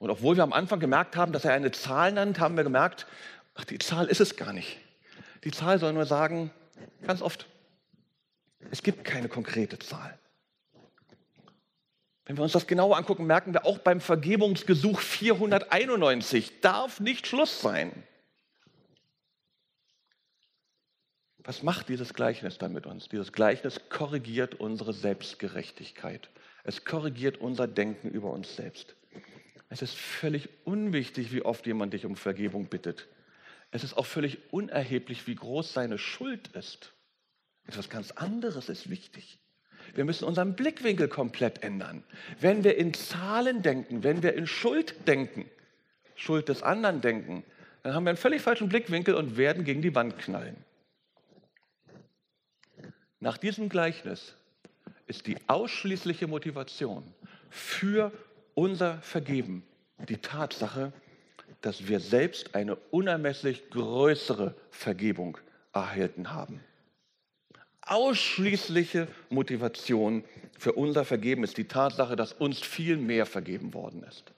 [0.00, 3.06] Und obwohl wir am Anfang gemerkt haben, dass er eine Zahl nennt, haben wir gemerkt,
[3.54, 4.78] ach, die Zahl ist es gar nicht.
[5.44, 6.50] Die Zahl soll nur sagen,
[7.06, 7.46] ganz oft.
[8.70, 10.18] Es gibt keine konkrete Zahl.
[12.24, 17.60] Wenn wir uns das genauer angucken, merken wir auch beim Vergebungsgesuch 491 darf nicht Schluss
[17.60, 18.02] sein.
[21.44, 23.08] Was macht dieses Gleichnis dann mit uns?
[23.08, 26.30] Dieses Gleichnis korrigiert unsere Selbstgerechtigkeit.
[26.64, 28.96] Es korrigiert unser Denken über uns selbst.
[29.70, 33.06] Es ist völlig unwichtig, wie oft jemand dich um Vergebung bittet.
[33.70, 36.92] Es ist auch völlig unerheblich, wie groß seine Schuld ist.
[37.66, 39.38] Etwas ganz anderes ist wichtig.
[39.94, 42.02] Wir müssen unseren Blickwinkel komplett ändern.
[42.40, 45.48] Wenn wir in Zahlen denken, wenn wir in Schuld denken,
[46.16, 47.44] Schuld des anderen denken,
[47.84, 50.56] dann haben wir einen völlig falschen Blickwinkel und werden gegen die Wand knallen.
[53.20, 54.34] Nach diesem Gleichnis
[55.06, 57.04] ist die ausschließliche Motivation
[57.50, 58.12] für
[58.60, 59.62] unser Vergeben
[60.08, 60.92] die Tatsache,
[61.60, 65.38] dass wir selbst eine unermesslich größere Vergebung
[65.72, 66.60] erhalten haben
[67.90, 70.24] ausschließliche Motivation
[70.56, 74.32] für unser Vergeben ist die Tatsache, dass uns viel mehr vergeben worden ist.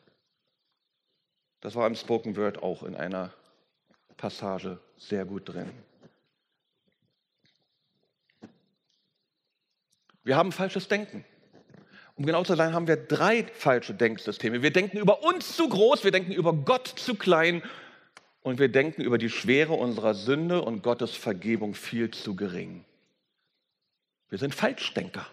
[1.60, 3.32] Das war im Spoken Word auch in einer
[4.16, 5.70] Passage sehr gut drin.
[10.24, 11.24] Wir haben falsches Denken.
[12.22, 14.62] Um genau zu sein, haben wir drei falsche Denksysteme.
[14.62, 17.64] Wir denken über uns zu groß, wir denken über Gott zu klein
[18.44, 22.84] und wir denken über die Schwere unserer Sünde und Gottes Vergebung viel zu gering.
[24.28, 25.26] Wir sind Falschdenker.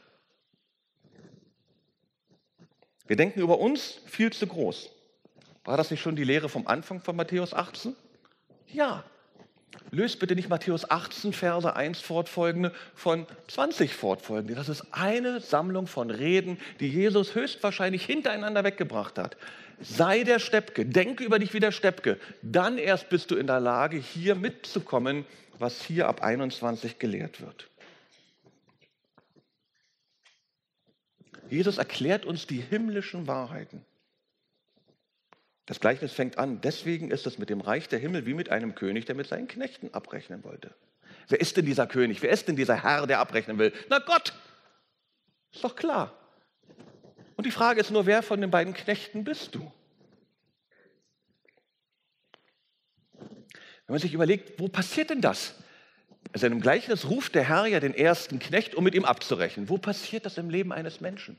[3.05, 4.89] Wir denken über uns viel zu groß.
[5.65, 7.95] War das nicht schon die Lehre vom Anfang von Matthäus 18?
[8.65, 9.03] Ja.
[9.91, 14.55] Löst bitte nicht Matthäus 18, Verse 1 fortfolgende von 20 fortfolgende.
[14.55, 19.37] Das ist eine Sammlung von Reden, die Jesus höchstwahrscheinlich hintereinander weggebracht hat.
[19.81, 22.19] Sei der Steppke, denke über dich wie der Steppke.
[22.41, 25.25] Dann erst bist du in der Lage, hier mitzukommen,
[25.57, 27.69] was hier ab 21 gelehrt wird.
[31.49, 33.83] Jesus erklärt uns die himmlischen Wahrheiten.
[35.69, 36.61] Das Gleichnis fängt an.
[36.61, 39.47] Deswegen ist es mit dem Reich der Himmel wie mit einem König, der mit seinen
[39.47, 40.73] Knechten abrechnen wollte.
[41.27, 42.23] Wer ist denn dieser König?
[42.23, 43.71] Wer ist denn dieser Herr, der abrechnen will?
[43.87, 44.33] Na Gott!
[45.53, 46.17] Ist doch klar.
[47.35, 49.71] Und die Frage ist nur, wer von den beiden Knechten bist du?
[53.19, 55.53] Wenn man sich überlegt, wo passiert denn das?
[56.33, 59.69] In dem Gleichnis ruft der Herr ja den ersten Knecht, um mit ihm abzurechnen.
[59.69, 61.37] Wo passiert das im Leben eines Menschen?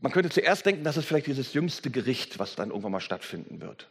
[0.00, 3.60] Man könnte zuerst denken, das ist vielleicht dieses jüngste Gericht, was dann irgendwann mal stattfinden
[3.60, 3.88] wird.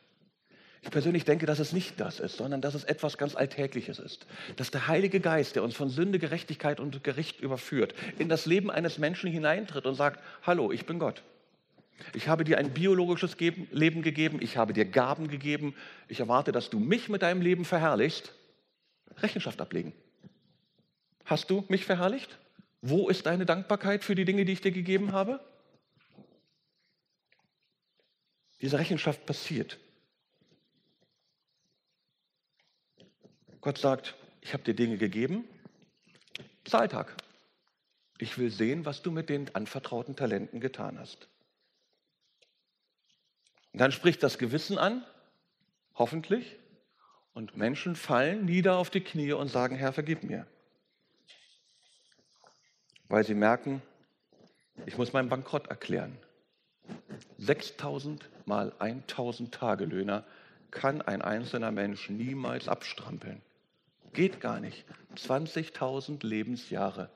[0.81, 4.25] Ich persönlich denke, dass es nicht das ist, sondern dass es etwas ganz Alltägliches ist.
[4.55, 8.71] Dass der Heilige Geist, der uns von Sünde, Gerechtigkeit und Gericht überführt, in das Leben
[8.71, 11.23] eines Menschen hineintritt und sagt, hallo, ich bin Gott.
[12.13, 15.75] Ich habe dir ein biologisches Leben gegeben, ich habe dir Gaben gegeben,
[16.07, 18.33] ich erwarte, dass du mich mit deinem Leben verherrlichst
[19.17, 19.93] Rechenschaft ablegen.
[21.25, 22.37] Hast du mich verherrlicht?
[22.81, 25.39] Wo ist deine Dankbarkeit für die Dinge, die ich dir gegeben habe?
[28.61, 29.77] Diese Rechenschaft passiert.
[33.61, 35.43] Gott sagt, ich habe dir Dinge gegeben,
[36.63, 37.15] Zahltag.
[38.17, 41.27] Ich will sehen, was du mit den anvertrauten Talenten getan hast.
[43.73, 45.05] Und dann spricht das Gewissen an,
[45.95, 46.55] hoffentlich,
[47.33, 50.47] und Menschen fallen nieder auf die Knie und sagen, Herr, vergib mir.
[53.09, 53.83] Weil sie merken,
[54.87, 56.17] ich muss meinen Bankrott erklären.
[57.37, 60.23] 6000 mal 1000 Tagelöhner
[60.71, 63.41] kann ein einzelner Mensch niemals abstrampeln.
[64.13, 64.85] Geht gar nicht.
[65.15, 67.09] 20.000 Lebensjahre.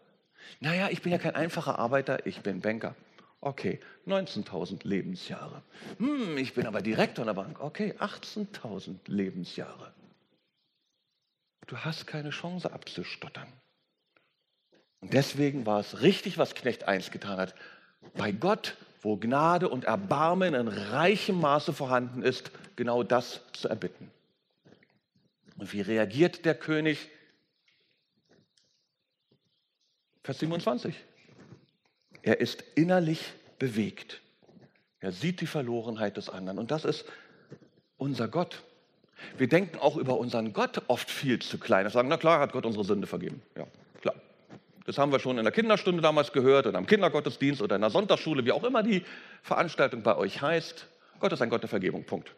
[0.60, 2.96] Naja, ich bin ja kein einfacher Arbeiter, ich bin Banker.
[3.42, 5.64] Okay, 19.000 Lebensjahre.
[5.98, 7.60] Hm, ich bin aber Direktor einer Bank.
[7.60, 9.94] Okay, 18.000 Lebensjahre.
[11.66, 13.48] Du hast keine Chance abzustottern.
[15.00, 17.56] Und deswegen war es richtig, was Knecht 1 getan hat.
[18.16, 24.12] Bei Gott, wo Gnade und Erbarmen in reichem Maße vorhanden ist, genau das zu erbitten.
[25.58, 27.10] Und wie reagiert der König?
[30.24, 30.96] Vers 27.
[32.22, 34.22] Er ist innerlich bewegt.
[35.00, 36.60] Er sieht die Verlorenheit des anderen.
[36.60, 37.06] Und das ist
[37.98, 38.64] unser Gott.
[39.38, 41.86] Wir denken auch über unseren Gott oft viel zu klein.
[41.86, 43.42] Wir sagen, na klar, hat Gott unsere Sünde vergeben.
[43.56, 43.66] Ja.
[44.92, 47.90] Das haben wir schon in der Kinderstunde damals gehört oder am Kindergottesdienst oder in der
[47.90, 49.06] Sonntagsschule, wie auch immer die
[49.42, 50.86] Veranstaltung bei euch heißt.
[51.22, 52.04] Gott ist ein Gott der Vergebung.
[52.04, 52.36] Punkt.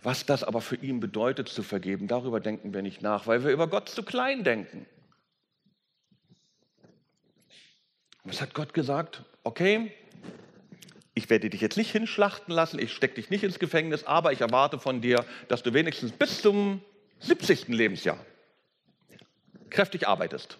[0.00, 3.50] Was das aber für ihn bedeutet zu vergeben, darüber denken wir nicht nach, weil wir
[3.50, 4.86] über Gott zu klein denken.
[8.22, 9.24] Was hat Gott gesagt?
[9.42, 9.90] Okay,
[11.14, 14.40] ich werde dich jetzt nicht hinschlachten lassen, ich stecke dich nicht ins Gefängnis, aber ich
[14.40, 16.80] erwarte von dir, dass du wenigstens bis zum
[17.18, 17.66] 70.
[17.66, 18.24] Lebensjahr
[19.68, 20.58] kräftig arbeitest.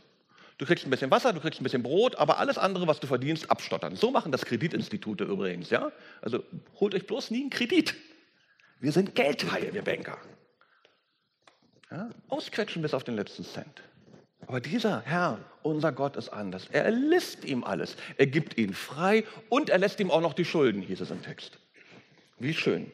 [0.63, 3.09] Du kriegst ein bisschen Wasser, du kriegst ein bisschen Brot, aber alles andere, was du
[3.09, 3.97] verdienst, abstottern.
[3.97, 5.91] So machen das Kreditinstitute übrigens, ja?
[6.21, 6.45] Also
[6.79, 7.97] holt euch bloß nie einen Kredit.
[8.79, 10.19] Wir sind Geldhaie, wir Banker.
[11.91, 12.11] Ja?
[12.29, 13.83] Ausquetschen bis auf den letzten Cent.
[14.47, 16.69] Aber dieser Herr, unser Gott, ist anders.
[16.71, 17.97] Er erlässt ihm alles.
[18.17, 21.25] Er gibt ihn frei und er lässt ihm auch noch die Schulden, hieß es im
[21.25, 21.59] Text.
[22.39, 22.93] Wie schön.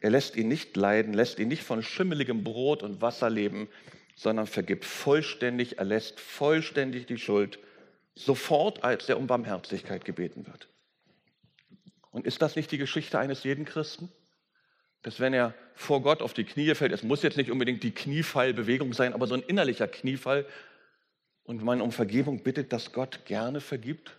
[0.00, 3.68] Er lässt ihn nicht leiden, lässt ihn nicht von schimmeligem Brot und Wasser leben,
[4.14, 7.58] sondern vergibt vollständig, er lässt vollständig die Schuld,
[8.14, 10.68] sofort, als er um Barmherzigkeit gebeten wird.
[12.10, 14.10] Und ist das nicht die Geschichte eines jeden Christen?
[15.04, 17.92] dass wenn er vor Gott auf die Knie fällt, es muss jetzt nicht unbedingt die
[17.92, 20.46] Kniefallbewegung sein, aber so ein innerlicher Kniefall
[21.44, 24.16] und man um Vergebung bittet, dass Gott gerne vergibt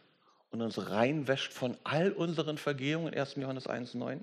[0.52, 3.36] und uns reinwäscht von all unseren Vergehungen, 1.
[3.36, 4.20] Johannes 1,9.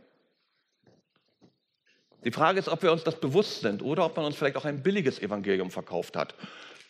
[2.24, 4.64] Die Frage ist, ob wir uns das bewusst sind oder ob man uns vielleicht auch
[4.64, 6.34] ein billiges Evangelium verkauft hat.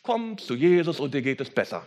[0.03, 1.87] Komm zu Jesus und dir geht es besser.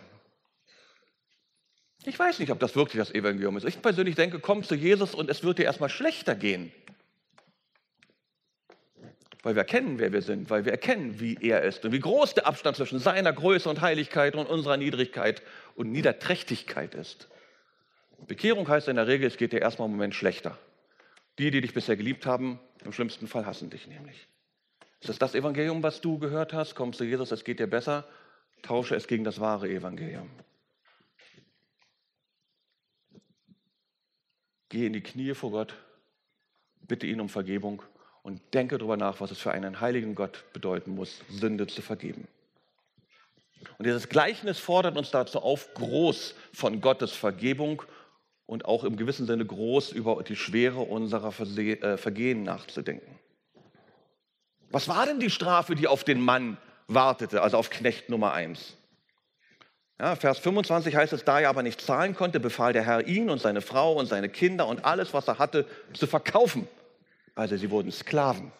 [2.04, 3.64] Ich weiß nicht, ob das wirklich das Evangelium ist.
[3.64, 6.72] Ich persönlich denke, komm zu Jesus und es wird dir erstmal schlechter gehen
[9.46, 12.34] weil wir erkennen, wer wir sind, weil wir erkennen, wie er ist und wie groß
[12.34, 15.40] der Abstand zwischen seiner Größe und Heiligkeit und unserer Niedrigkeit
[15.76, 17.28] und Niederträchtigkeit ist.
[18.26, 20.58] Bekehrung heißt in der Regel, es geht dir erstmal im Moment schlechter.
[21.38, 24.26] Die, die dich bisher geliebt haben, im schlimmsten Fall hassen dich nämlich.
[25.00, 26.74] Ist das das Evangelium, was du gehört hast?
[26.74, 28.06] Komm zu Jesus, es geht dir besser.
[28.62, 30.30] Tausche es gegen das wahre Evangelium.
[34.68, 35.74] Geh in die Knie vor Gott,
[36.80, 37.82] bitte ihn um Vergebung
[38.22, 42.26] und denke darüber nach, was es für einen heiligen Gott bedeuten muss, Sünde zu vergeben.
[43.78, 47.82] Und dieses Gleichnis fordert uns dazu auf, groß von Gottes Vergebung
[48.46, 53.18] und auch im gewissen Sinne groß über die Schwere unserer äh, Vergehen nachzudenken.
[54.70, 56.56] Was war denn die Strafe, die auf den Mann
[56.86, 58.76] wartete, also auf Knecht Nummer 1?
[59.98, 63.30] Ja, Vers 25 heißt es, da er aber nicht zahlen konnte, befahl der Herr ihn
[63.30, 66.68] und seine Frau und seine Kinder und alles, was er hatte, zu verkaufen.
[67.34, 68.52] Also sie wurden Sklaven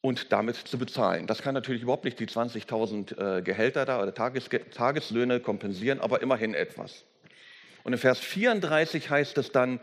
[0.00, 1.26] und damit zu bezahlen.
[1.26, 6.22] Das kann natürlich überhaupt nicht die 20.000 äh, Gehälter da oder Tages Tageslöhne kompensieren, aber
[6.22, 7.04] immerhin etwas.
[7.84, 9.78] Und in Vers 34 heißt es dann,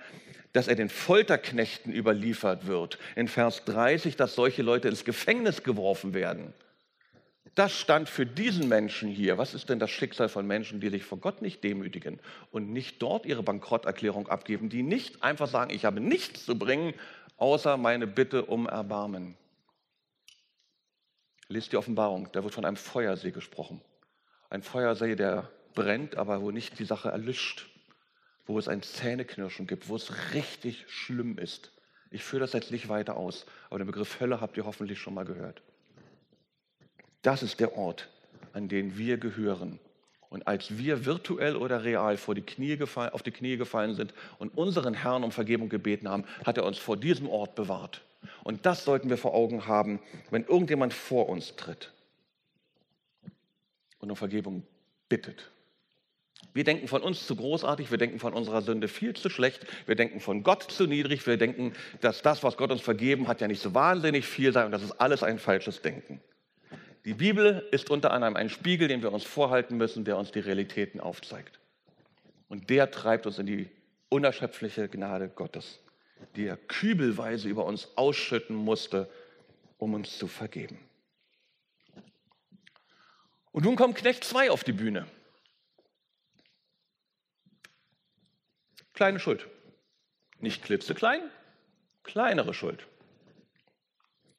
[0.54, 2.98] dass er den Folterknechten überliefert wird.
[3.16, 6.54] In Vers 30, dass solche Leute ins Gefängnis geworfen werden.
[7.56, 9.38] Das stand für diesen Menschen hier.
[9.38, 13.02] Was ist denn das Schicksal von Menschen, die sich vor Gott nicht demütigen und nicht
[13.02, 16.94] dort ihre Bankrotterklärung abgeben, die nicht einfach sagen, ich habe nichts zu bringen,
[17.38, 19.36] außer meine Bitte um Erbarmen.
[21.50, 23.82] Lest die Offenbarung, da wird von einem Feuersee gesprochen.
[24.50, 27.71] Ein Feuersee, der brennt, aber wo nicht die Sache erlischt
[28.54, 31.72] wo es ein Zähneknirschen gibt, wo es richtig schlimm ist.
[32.10, 35.14] Ich führe das jetzt nicht weiter aus, aber den Begriff Hölle habt ihr hoffentlich schon
[35.14, 35.62] mal gehört.
[37.22, 38.10] Das ist der Ort,
[38.54, 39.80] an den wir gehören.
[40.30, 44.14] Und als wir virtuell oder real vor die Knie gefallen, auf die Knie gefallen sind
[44.40, 48.02] und unseren Herrn um Vergebung gebeten haben, hat er uns vor diesem Ort bewahrt.
[48.44, 51.92] Und das sollten wir vor Augen haben, wenn irgendjemand vor uns tritt
[54.00, 54.64] und um Vergebung
[55.10, 55.50] bittet.
[56.54, 59.96] Wir denken von uns zu großartig, wir denken von unserer Sünde viel zu schlecht, wir
[59.96, 63.48] denken von Gott zu niedrig, wir denken, dass das, was Gott uns vergeben hat, ja
[63.48, 66.22] nicht so wahnsinnig viel sei und das ist alles ein falsches Denken.
[67.06, 70.40] Die Bibel ist unter anderem ein Spiegel, den wir uns vorhalten müssen, der uns die
[70.40, 71.60] Realitäten aufzeigt.
[72.48, 73.70] Und der treibt uns in die
[74.10, 75.80] unerschöpfliche Gnade Gottes,
[76.36, 79.10] die er kübelweise über uns ausschütten musste,
[79.78, 80.78] um uns zu vergeben.
[83.52, 85.08] Und nun kommt Knecht 2 auf die Bühne.
[89.02, 89.48] Kleine Schuld.
[90.42, 91.22] Nicht klitzeklein,
[92.04, 92.86] kleinere Schuld.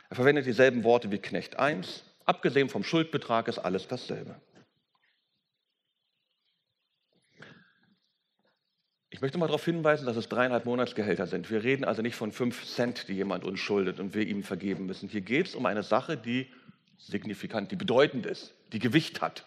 [0.09, 2.05] Er verwendet dieselben Worte wie Knecht 1.
[2.27, 4.41] Abgesehen vom Schuldbetrag ist alles dasselbe.
[9.11, 11.51] Ich möchte mal darauf hinweisen, dass es dreieinhalb Monatsgehälter sind.
[11.51, 14.87] Wir reden also nicht von fünf Cent, die jemand uns schuldet und wir ihm vergeben
[14.87, 15.09] müssen.
[15.09, 16.47] Hier geht es um eine Sache, die
[16.99, 19.45] signifikant, die bedeutend ist, die Gewicht hat.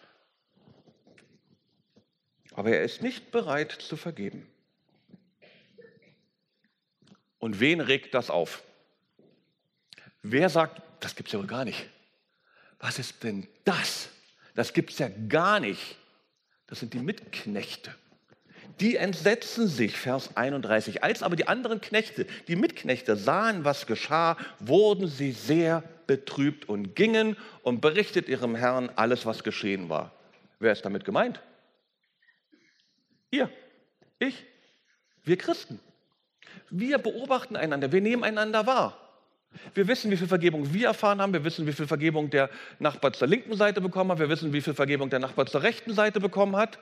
[2.51, 4.51] Aber er ist nicht bereit zu vergeben.
[7.45, 8.63] Und wen regt das auf?
[10.23, 11.87] Wer sagt, das gibt es ja wohl gar nicht?
[12.79, 14.09] Was ist denn das?
[14.55, 15.95] Das gibt es ja gar nicht.
[16.65, 17.93] Das sind die Mitknechte.
[18.79, 21.03] Die entsetzen sich, Vers 31.
[21.03, 26.95] Als aber die anderen Knechte, die Mitknechte, sahen, was geschah, wurden sie sehr betrübt und
[26.95, 30.11] gingen und berichtet ihrem Herrn alles, was geschehen war.
[30.57, 31.39] Wer ist damit gemeint?
[33.29, 33.51] Ihr,
[34.17, 34.43] ich,
[35.23, 35.79] wir Christen.
[36.69, 38.97] Wir beobachten einander, wir nehmen einander wahr.
[39.73, 43.13] Wir wissen, wie viel Vergebung wir erfahren haben, wir wissen, wie viel Vergebung der Nachbar
[43.13, 46.19] zur linken Seite bekommen hat, wir wissen, wie viel Vergebung der Nachbar zur rechten Seite
[46.19, 46.79] bekommen hat.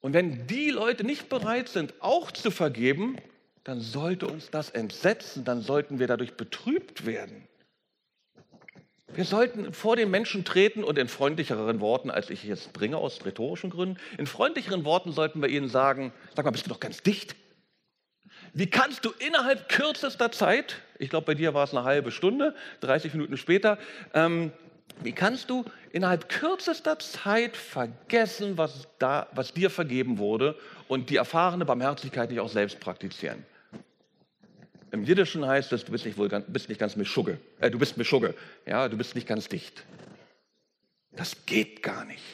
[0.00, 3.18] Und wenn die Leute nicht bereit sind, auch zu vergeben,
[3.64, 7.48] dann sollte uns das entsetzen, dann sollten wir dadurch betrübt werden.
[9.14, 13.24] Wir sollten vor den Menschen treten und in freundlicheren Worten, als ich jetzt bringe, aus
[13.24, 17.02] rhetorischen Gründen, in freundlicheren Worten sollten wir ihnen sagen, sag mal, bist du doch ganz
[17.02, 17.36] dicht?
[18.52, 22.54] Wie kannst du innerhalb kürzester Zeit, ich glaube, bei dir war es eine halbe Stunde,
[22.80, 23.78] 30 Minuten später,
[24.12, 24.50] ähm,
[25.02, 30.56] wie kannst du innerhalb kürzester Zeit vergessen, was, da, was dir vergeben wurde
[30.88, 33.44] und die erfahrene Barmherzigkeit nicht auch selbst praktizieren?
[34.96, 37.38] Im Jiddischen heißt es, du bist nicht, wohl, bist nicht ganz Mischugge.
[37.60, 38.34] Äh, du bist Mischugge.
[38.64, 39.84] Ja, du bist nicht ganz dicht.
[41.12, 42.24] Das geht gar nicht.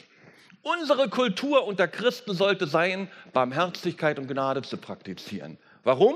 [0.61, 5.57] Unsere Kultur unter Christen sollte sein, Barmherzigkeit und Gnade zu praktizieren.
[5.83, 6.15] Warum?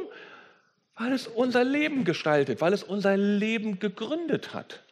[0.95, 4.83] Weil es unser Leben gestaltet, weil es unser Leben gegründet hat,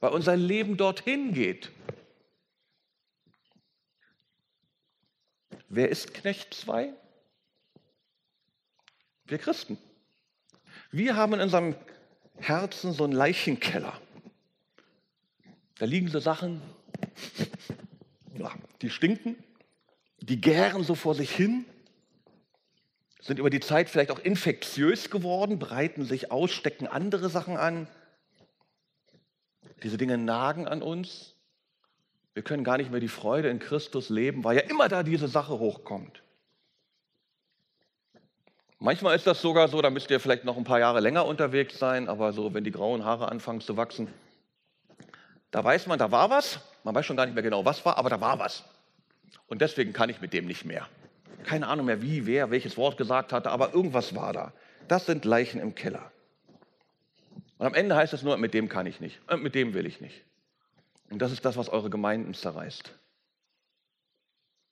[0.00, 1.70] weil unser Leben dorthin geht.
[5.68, 6.90] Wer ist Knecht 2?
[9.26, 9.76] Wir Christen.
[10.94, 11.74] Wir haben in unserem
[12.36, 13.98] Herzen so einen Leichenkeller.
[15.78, 16.60] Da liegen so Sachen,
[18.82, 19.42] die stinken,
[20.20, 21.64] die gären so vor sich hin,
[23.20, 27.88] sind über die Zeit vielleicht auch infektiös geworden, breiten sich aus, stecken andere Sachen an.
[29.82, 31.36] Diese Dinge nagen an uns.
[32.34, 35.28] Wir können gar nicht mehr die Freude in Christus leben, weil ja immer da diese
[35.28, 36.22] Sache hochkommt.
[38.82, 41.78] Manchmal ist das sogar so, da müsst ihr vielleicht noch ein paar Jahre länger unterwegs
[41.78, 44.08] sein, aber so, wenn die grauen Haare anfangen zu wachsen,
[45.52, 46.58] da weiß man, da war was.
[46.82, 48.64] Man weiß schon gar nicht mehr genau, was war, aber da war was.
[49.46, 50.88] Und deswegen kann ich mit dem nicht mehr.
[51.44, 54.52] Keine Ahnung mehr, wie, wer, welches Wort gesagt hatte, aber irgendwas war da.
[54.88, 56.10] Das sind Leichen im Keller.
[57.58, 59.86] Und am Ende heißt es nur, mit dem kann ich nicht, und mit dem will
[59.86, 60.24] ich nicht.
[61.08, 62.92] Und das ist das, was eure Gemeinden zerreißt.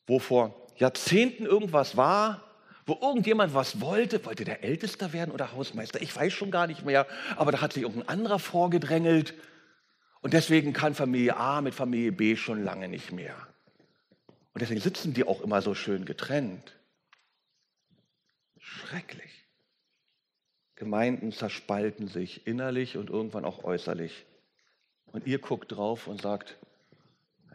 [0.09, 2.50] Wo vor Jahrzehnten irgendwas war,
[2.87, 6.85] wo irgendjemand was wollte, wollte der Ältester werden oder Hausmeister, ich weiß schon gar nicht
[6.85, 7.07] mehr,
[7.37, 9.35] aber da hat sich irgendein anderer vorgedrängelt
[10.21, 13.35] und deswegen kann Familie A mit Familie B schon lange nicht mehr.
[14.53, 16.77] Und deswegen sitzen die auch immer so schön getrennt.
[18.59, 19.31] Schrecklich.
[20.75, 24.27] Gemeinden zerspalten sich innerlich und irgendwann auch äußerlich.
[25.13, 26.57] Und ihr guckt drauf und sagt,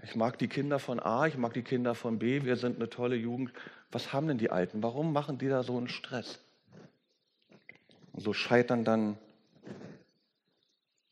[0.04, 2.90] ich mag die Kinder von A, ich mag die Kinder von B, wir sind eine
[2.90, 3.52] tolle Jugend.
[3.96, 4.84] Was haben denn die Alten?
[4.84, 6.38] Warum machen die da so einen Stress?
[8.12, 9.18] Und so scheitern dann,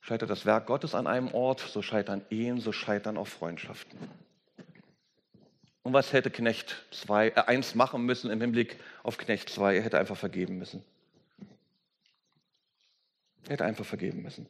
[0.01, 3.97] scheitert das Werk Gottes an einem Ort, so scheitern Ehen, so scheitern auch Freundschaften.
[5.83, 9.77] Und was hätte Knecht 2, äh, 1 machen müssen im Hinblick auf Knecht 2?
[9.77, 10.83] Er hätte einfach vergeben müssen.
[13.45, 14.45] Er hätte einfach vergeben müssen.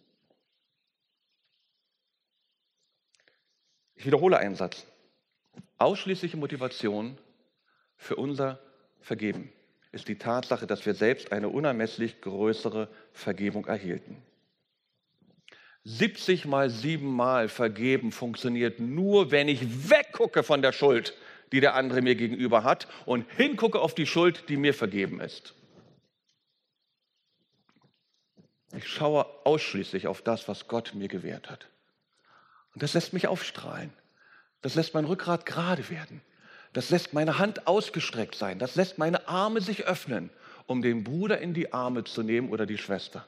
[3.94, 4.88] Ich wiederhole einen Satz.
[5.78, 7.16] Ausschließliche Motivation
[8.04, 8.60] für unser
[9.02, 9.52] Vergeben
[9.92, 14.22] ist die Tatsache, dass wir selbst eine unermesslich größere Vergebung erhielten.
[15.86, 21.14] 70 mal 7 mal vergeben funktioniert nur, wenn ich weggucke von der Schuld,
[21.52, 25.54] die der andere mir gegenüber hat und hingucke auf die Schuld, die mir vergeben ist.
[28.76, 31.68] Ich schaue ausschließlich auf das, was Gott mir gewährt hat.
[32.74, 33.94] Und das lässt mich aufstrahlen.
[34.62, 36.22] Das lässt mein Rückgrat gerade werden.
[36.74, 38.60] Das lässt meine Hand ausgestreckt sein.
[38.60, 40.30] Das lässt meine Arme sich öffnen,
[40.66, 43.26] um den Bruder in die Arme zu nehmen oder die Schwester.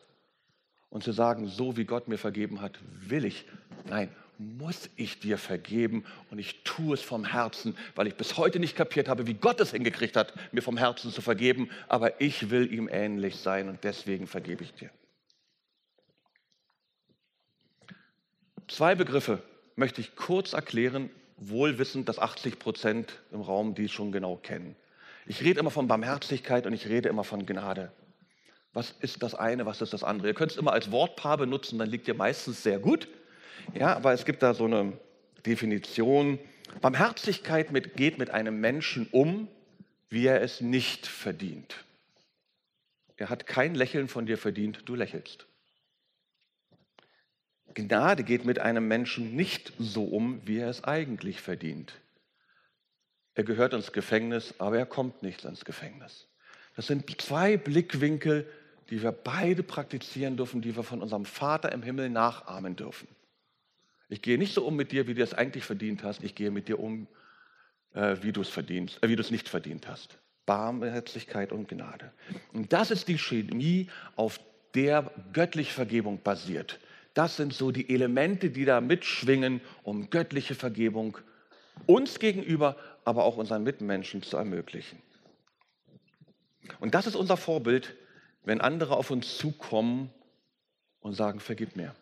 [0.90, 3.46] Und zu sagen, so wie Gott mir vergeben hat, will ich.
[3.88, 8.60] Nein, muss ich dir vergeben und ich tue es vom Herzen, weil ich bis heute
[8.60, 12.50] nicht kapiert habe, wie Gott es hingekriegt hat, mir vom Herzen zu vergeben, aber ich
[12.50, 14.90] will ihm ähnlich sein und deswegen vergebe ich dir.
[18.68, 19.42] Zwei Begriffe
[19.76, 24.76] möchte ich kurz erklären, wohl wissend, dass 80 Prozent im Raum die schon genau kennen.
[25.26, 27.92] Ich rede immer von Barmherzigkeit und ich rede immer von Gnade.
[28.74, 30.28] Was ist das eine, was ist das andere?
[30.28, 33.08] Ihr könnt es immer als Wortpaar benutzen, dann liegt ihr meistens sehr gut.
[33.74, 34.94] Ja, aber es gibt da so eine
[35.46, 36.40] Definition.
[36.82, 39.48] Barmherzigkeit mit, geht mit einem Menschen um,
[40.10, 41.86] wie er es nicht verdient.
[43.18, 45.48] Er hat kein Lächeln von dir verdient, du lächelst.
[47.74, 51.94] Gnade geht mit einem Menschen nicht so um, wie er es eigentlich verdient.
[53.34, 56.28] Er gehört ins Gefängnis, aber er kommt nicht ins Gefängnis.
[56.76, 58.50] Das sind zwei Blickwinkel,
[58.90, 63.08] die wir beide praktizieren dürfen, die wir von unserem Vater im Himmel nachahmen dürfen.
[64.08, 66.24] Ich gehe nicht so um mit dir, wie du es eigentlich verdient hast.
[66.24, 67.08] Ich gehe mit dir um,
[67.94, 70.18] äh, wie du es verdienst, äh, wie du es nicht verdient hast.
[70.46, 72.12] Barmherzigkeit und Gnade.
[72.54, 74.40] Und das ist die Chemie, auf
[74.76, 76.80] der göttliche Vergebung basiert.
[77.16, 81.18] Das sind so die Elemente, die da mitschwingen, um göttliche Vergebung
[81.86, 85.02] uns gegenüber, aber auch unseren Mitmenschen zu ermöglichen.
[86.80, 87.96] Und das ist unser Vorbild,
[88.44, 90.12] wenn andere auf uns zukommen
[91.00, 91.96] und sagen, vergib mir.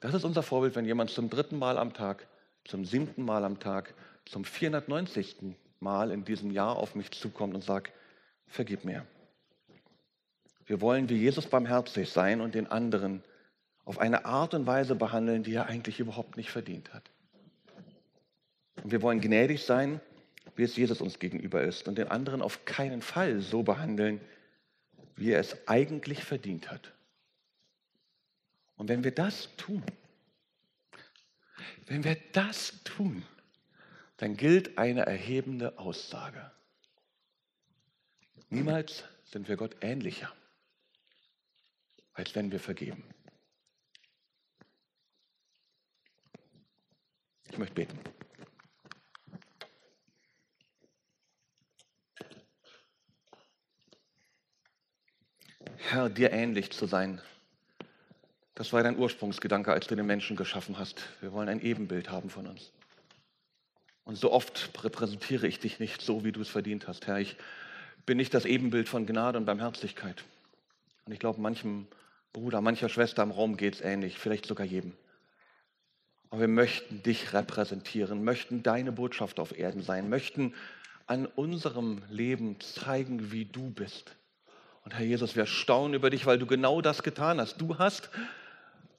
[0.00, 2.26] Das ist unser Vorbild, wenn jemand zum dritten Mal am Tag,
[2.64, 3.94] zum siebten Mal am Tag,
[4.26, 5.56] zum 490.
[5.78, 7.92] Mal in diesem Jahr auf mich zukommt und sagt,
[8.46, 9.06] vergib mir.
[10.66, 13.22] Wir wollen wie Jesus barmherzig sein und den anderen
[13.84, 17.10] auf eine Art und Weise behandeln, die er eigentlich überhaupt nicht verdient hat.
[18.82, 20.00] Und wir wollen gnädig sein,
[20.56, 24.20] wie es Jesus uns gegenüber ist und den anderen auf keinen Fall so behandeln,
[25.16, 26.92] wie er es eigentlich verdient hat.
[28.76, 29.82] Und wenn wir das tun,
[31.86, 33.24] wenn wir das tun,
[34.16, 36.50] dann gilt eine erhebende Aussage.
[38.48, 40.32] Niemals sind wir Gott ähnlicher,
[42.12, 43.13] als wenn wir vergeben.
[47.54, 47.96] Ich möchte beten.
[55.76, 57.20] Herr, dir ähnlich zu sein,
[58.56, 61.04] das war dein Ursprungsgedanke, als du den Menschen geschaffen hast.
[61.20, 62.72] Wir wollen ein Ebenbild haben von uns.
[64.02, 67.20] Und so oft repräsentiere ich dich nicht so, wie du es verdient hast, Herr.
[67.20, 67.36] Ich
[68.04, 70.24] bin nicht das Ebenbild von Gnade und Barmherzigkeit.
[71.04, 71.86] Und ich glaube, manchem
[72.32, 74.96] Bruder, mancher Schwester im Raum geht es ähnlich, vielleicht sogar jedem.
[76.34, 80.52] Aber wir möchten dich repräsentieren, möchten deine Botschaft auf Erden sein, möchten
[81.06, 84.16] an unserem Leben zeigen, wie du bist.
[84.82, 87.60] Und Herr Jesus, wir staunen über dich, weil du genau das getan hast.
[87.60, 88.10] Du hast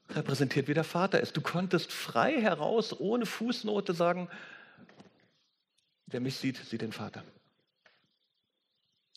[0.08, 1.36] repräsentiert, wie der Vater ist.
[1.36, 4.30] Du konntest frei heraus, ohne Fußnote sagen,
[6.06, 7.22] wer mich sieht, sieht den Vater.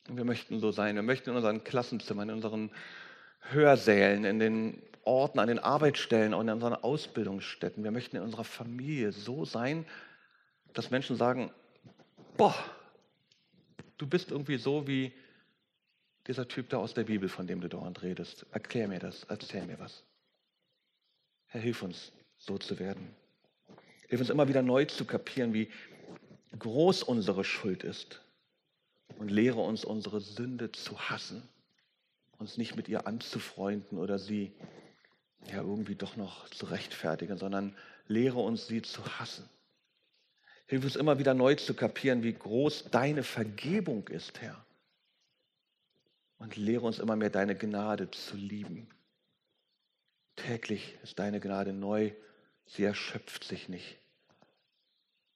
[0.09, 0.95] Und wir möchten so sein.
[0.95, 2.69] Wir möchten in unseren Klassenzimmern, in unseren
[3.39, 7.83] Hörsälen, in den Orten, an den Arbeitsstellen und in unseren Ausbildungsstätten.
[7.83, 9.85] Wir möchten in unserer Familie so sein,
[10.73, 11.51] dass Menschen sagen,
[12.37, 12.55] boah,
[13.97, 15.11] du bist irgendwie so wie
[16.27, 18.45] dieser Typ da aus der Bibel, von dem du dauernd redest.
[18.51, 20.03] Erklär mir das, erzähl mir was.
[21.47, 23.15] Herr, hilf uns, so zu werden.
[24.07, 25.69] Hilf uns immer wieder neu zu kapieren, wie
[26.57, 28.21] groß unsere Schuld ist.
[29.17, 31.41] Und lehre uns, unsere Sünde zu hassen,
[32.39, 34.53] uns nicht mit ihr anzufreunden oder sie
[35.47, 37.75] ja irgendwie doch noch zu rechtfertigen, sondern
[38.07, 39.47] lehre uns, sie zu hassen.
[40.65, 44.65] Hilf uns immer wieder neu zu kapieren, wie groß deine Vergebung ist, Herr.
[46.37, 48.89] Und lehre uns immer mehr deine Gnade zu lieben.
[50.35, 52.13] Täglich ist deine Gnade neu,
[52.65, 53.97] sie erschöpft sich nicht.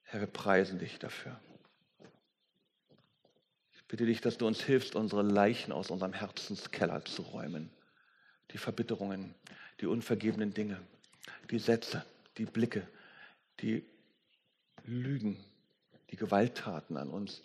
[0.03, 1.39] Herr, wir preisen dich dafür.
[3.93, 7.69] Bitte dich, dass du uns hilfst, unsere Leichen aus unserem Herzenskeller zu räumen.
[8.49, 9.35] Die Verbitterungen,
[9.79, 10.79] die unvergebenen Dinge,
[11.51, 12.03] die Sätze,
[12.39, 12.87] die Blicke,
[13.59, 13.85] die
[14.83, 15.37] Lügen,
[16.09, 17.43] die Gewalttaten an uns.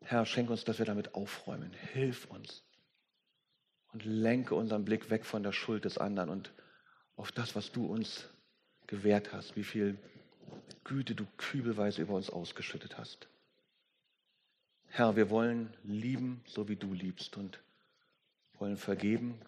[0.00, 1.72] Herr, schenk uns, dass wir damit aufräumen.
[1.72, 2.62] Hilf uns.
[3.92, 6.52] Und lenke unseren Blick weg von der Schuld des anderen und
[7.16, 8.28] auf das, was du uns
[8.86, 9.98] gewährt hast, wie viel
[10.84, 13.26] Güte du kübelweise über uns ausgeschüttet hast.
[14.96, 17.60] Herr, wir wollen lieben, so wie du liebst und
[18.60, 19.40] wollen vergeben,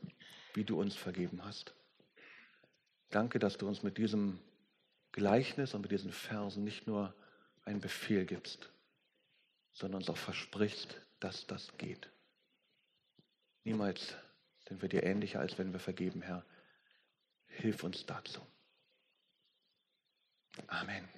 [0.55, 1.73] wie du uns vergeben hast.
[3.11, 4.41] Danke, dass du uns mit diesem
[5.13, 7.15] Gleichnis und mit diesen Versen nicht nur
[7.65, 8.73] einen Befehl gibst,
[9.73, 12.11] sondern uns auch versprichst, dass das geht.
[13.63, 14.17] Niemals
[14.67, 16.45] sind wir dir ähnlicher, als wenn wir vergeben, Herr.
[17.47, 18.41] Hilf uns dazu.
[20.67, 21.09] Amen.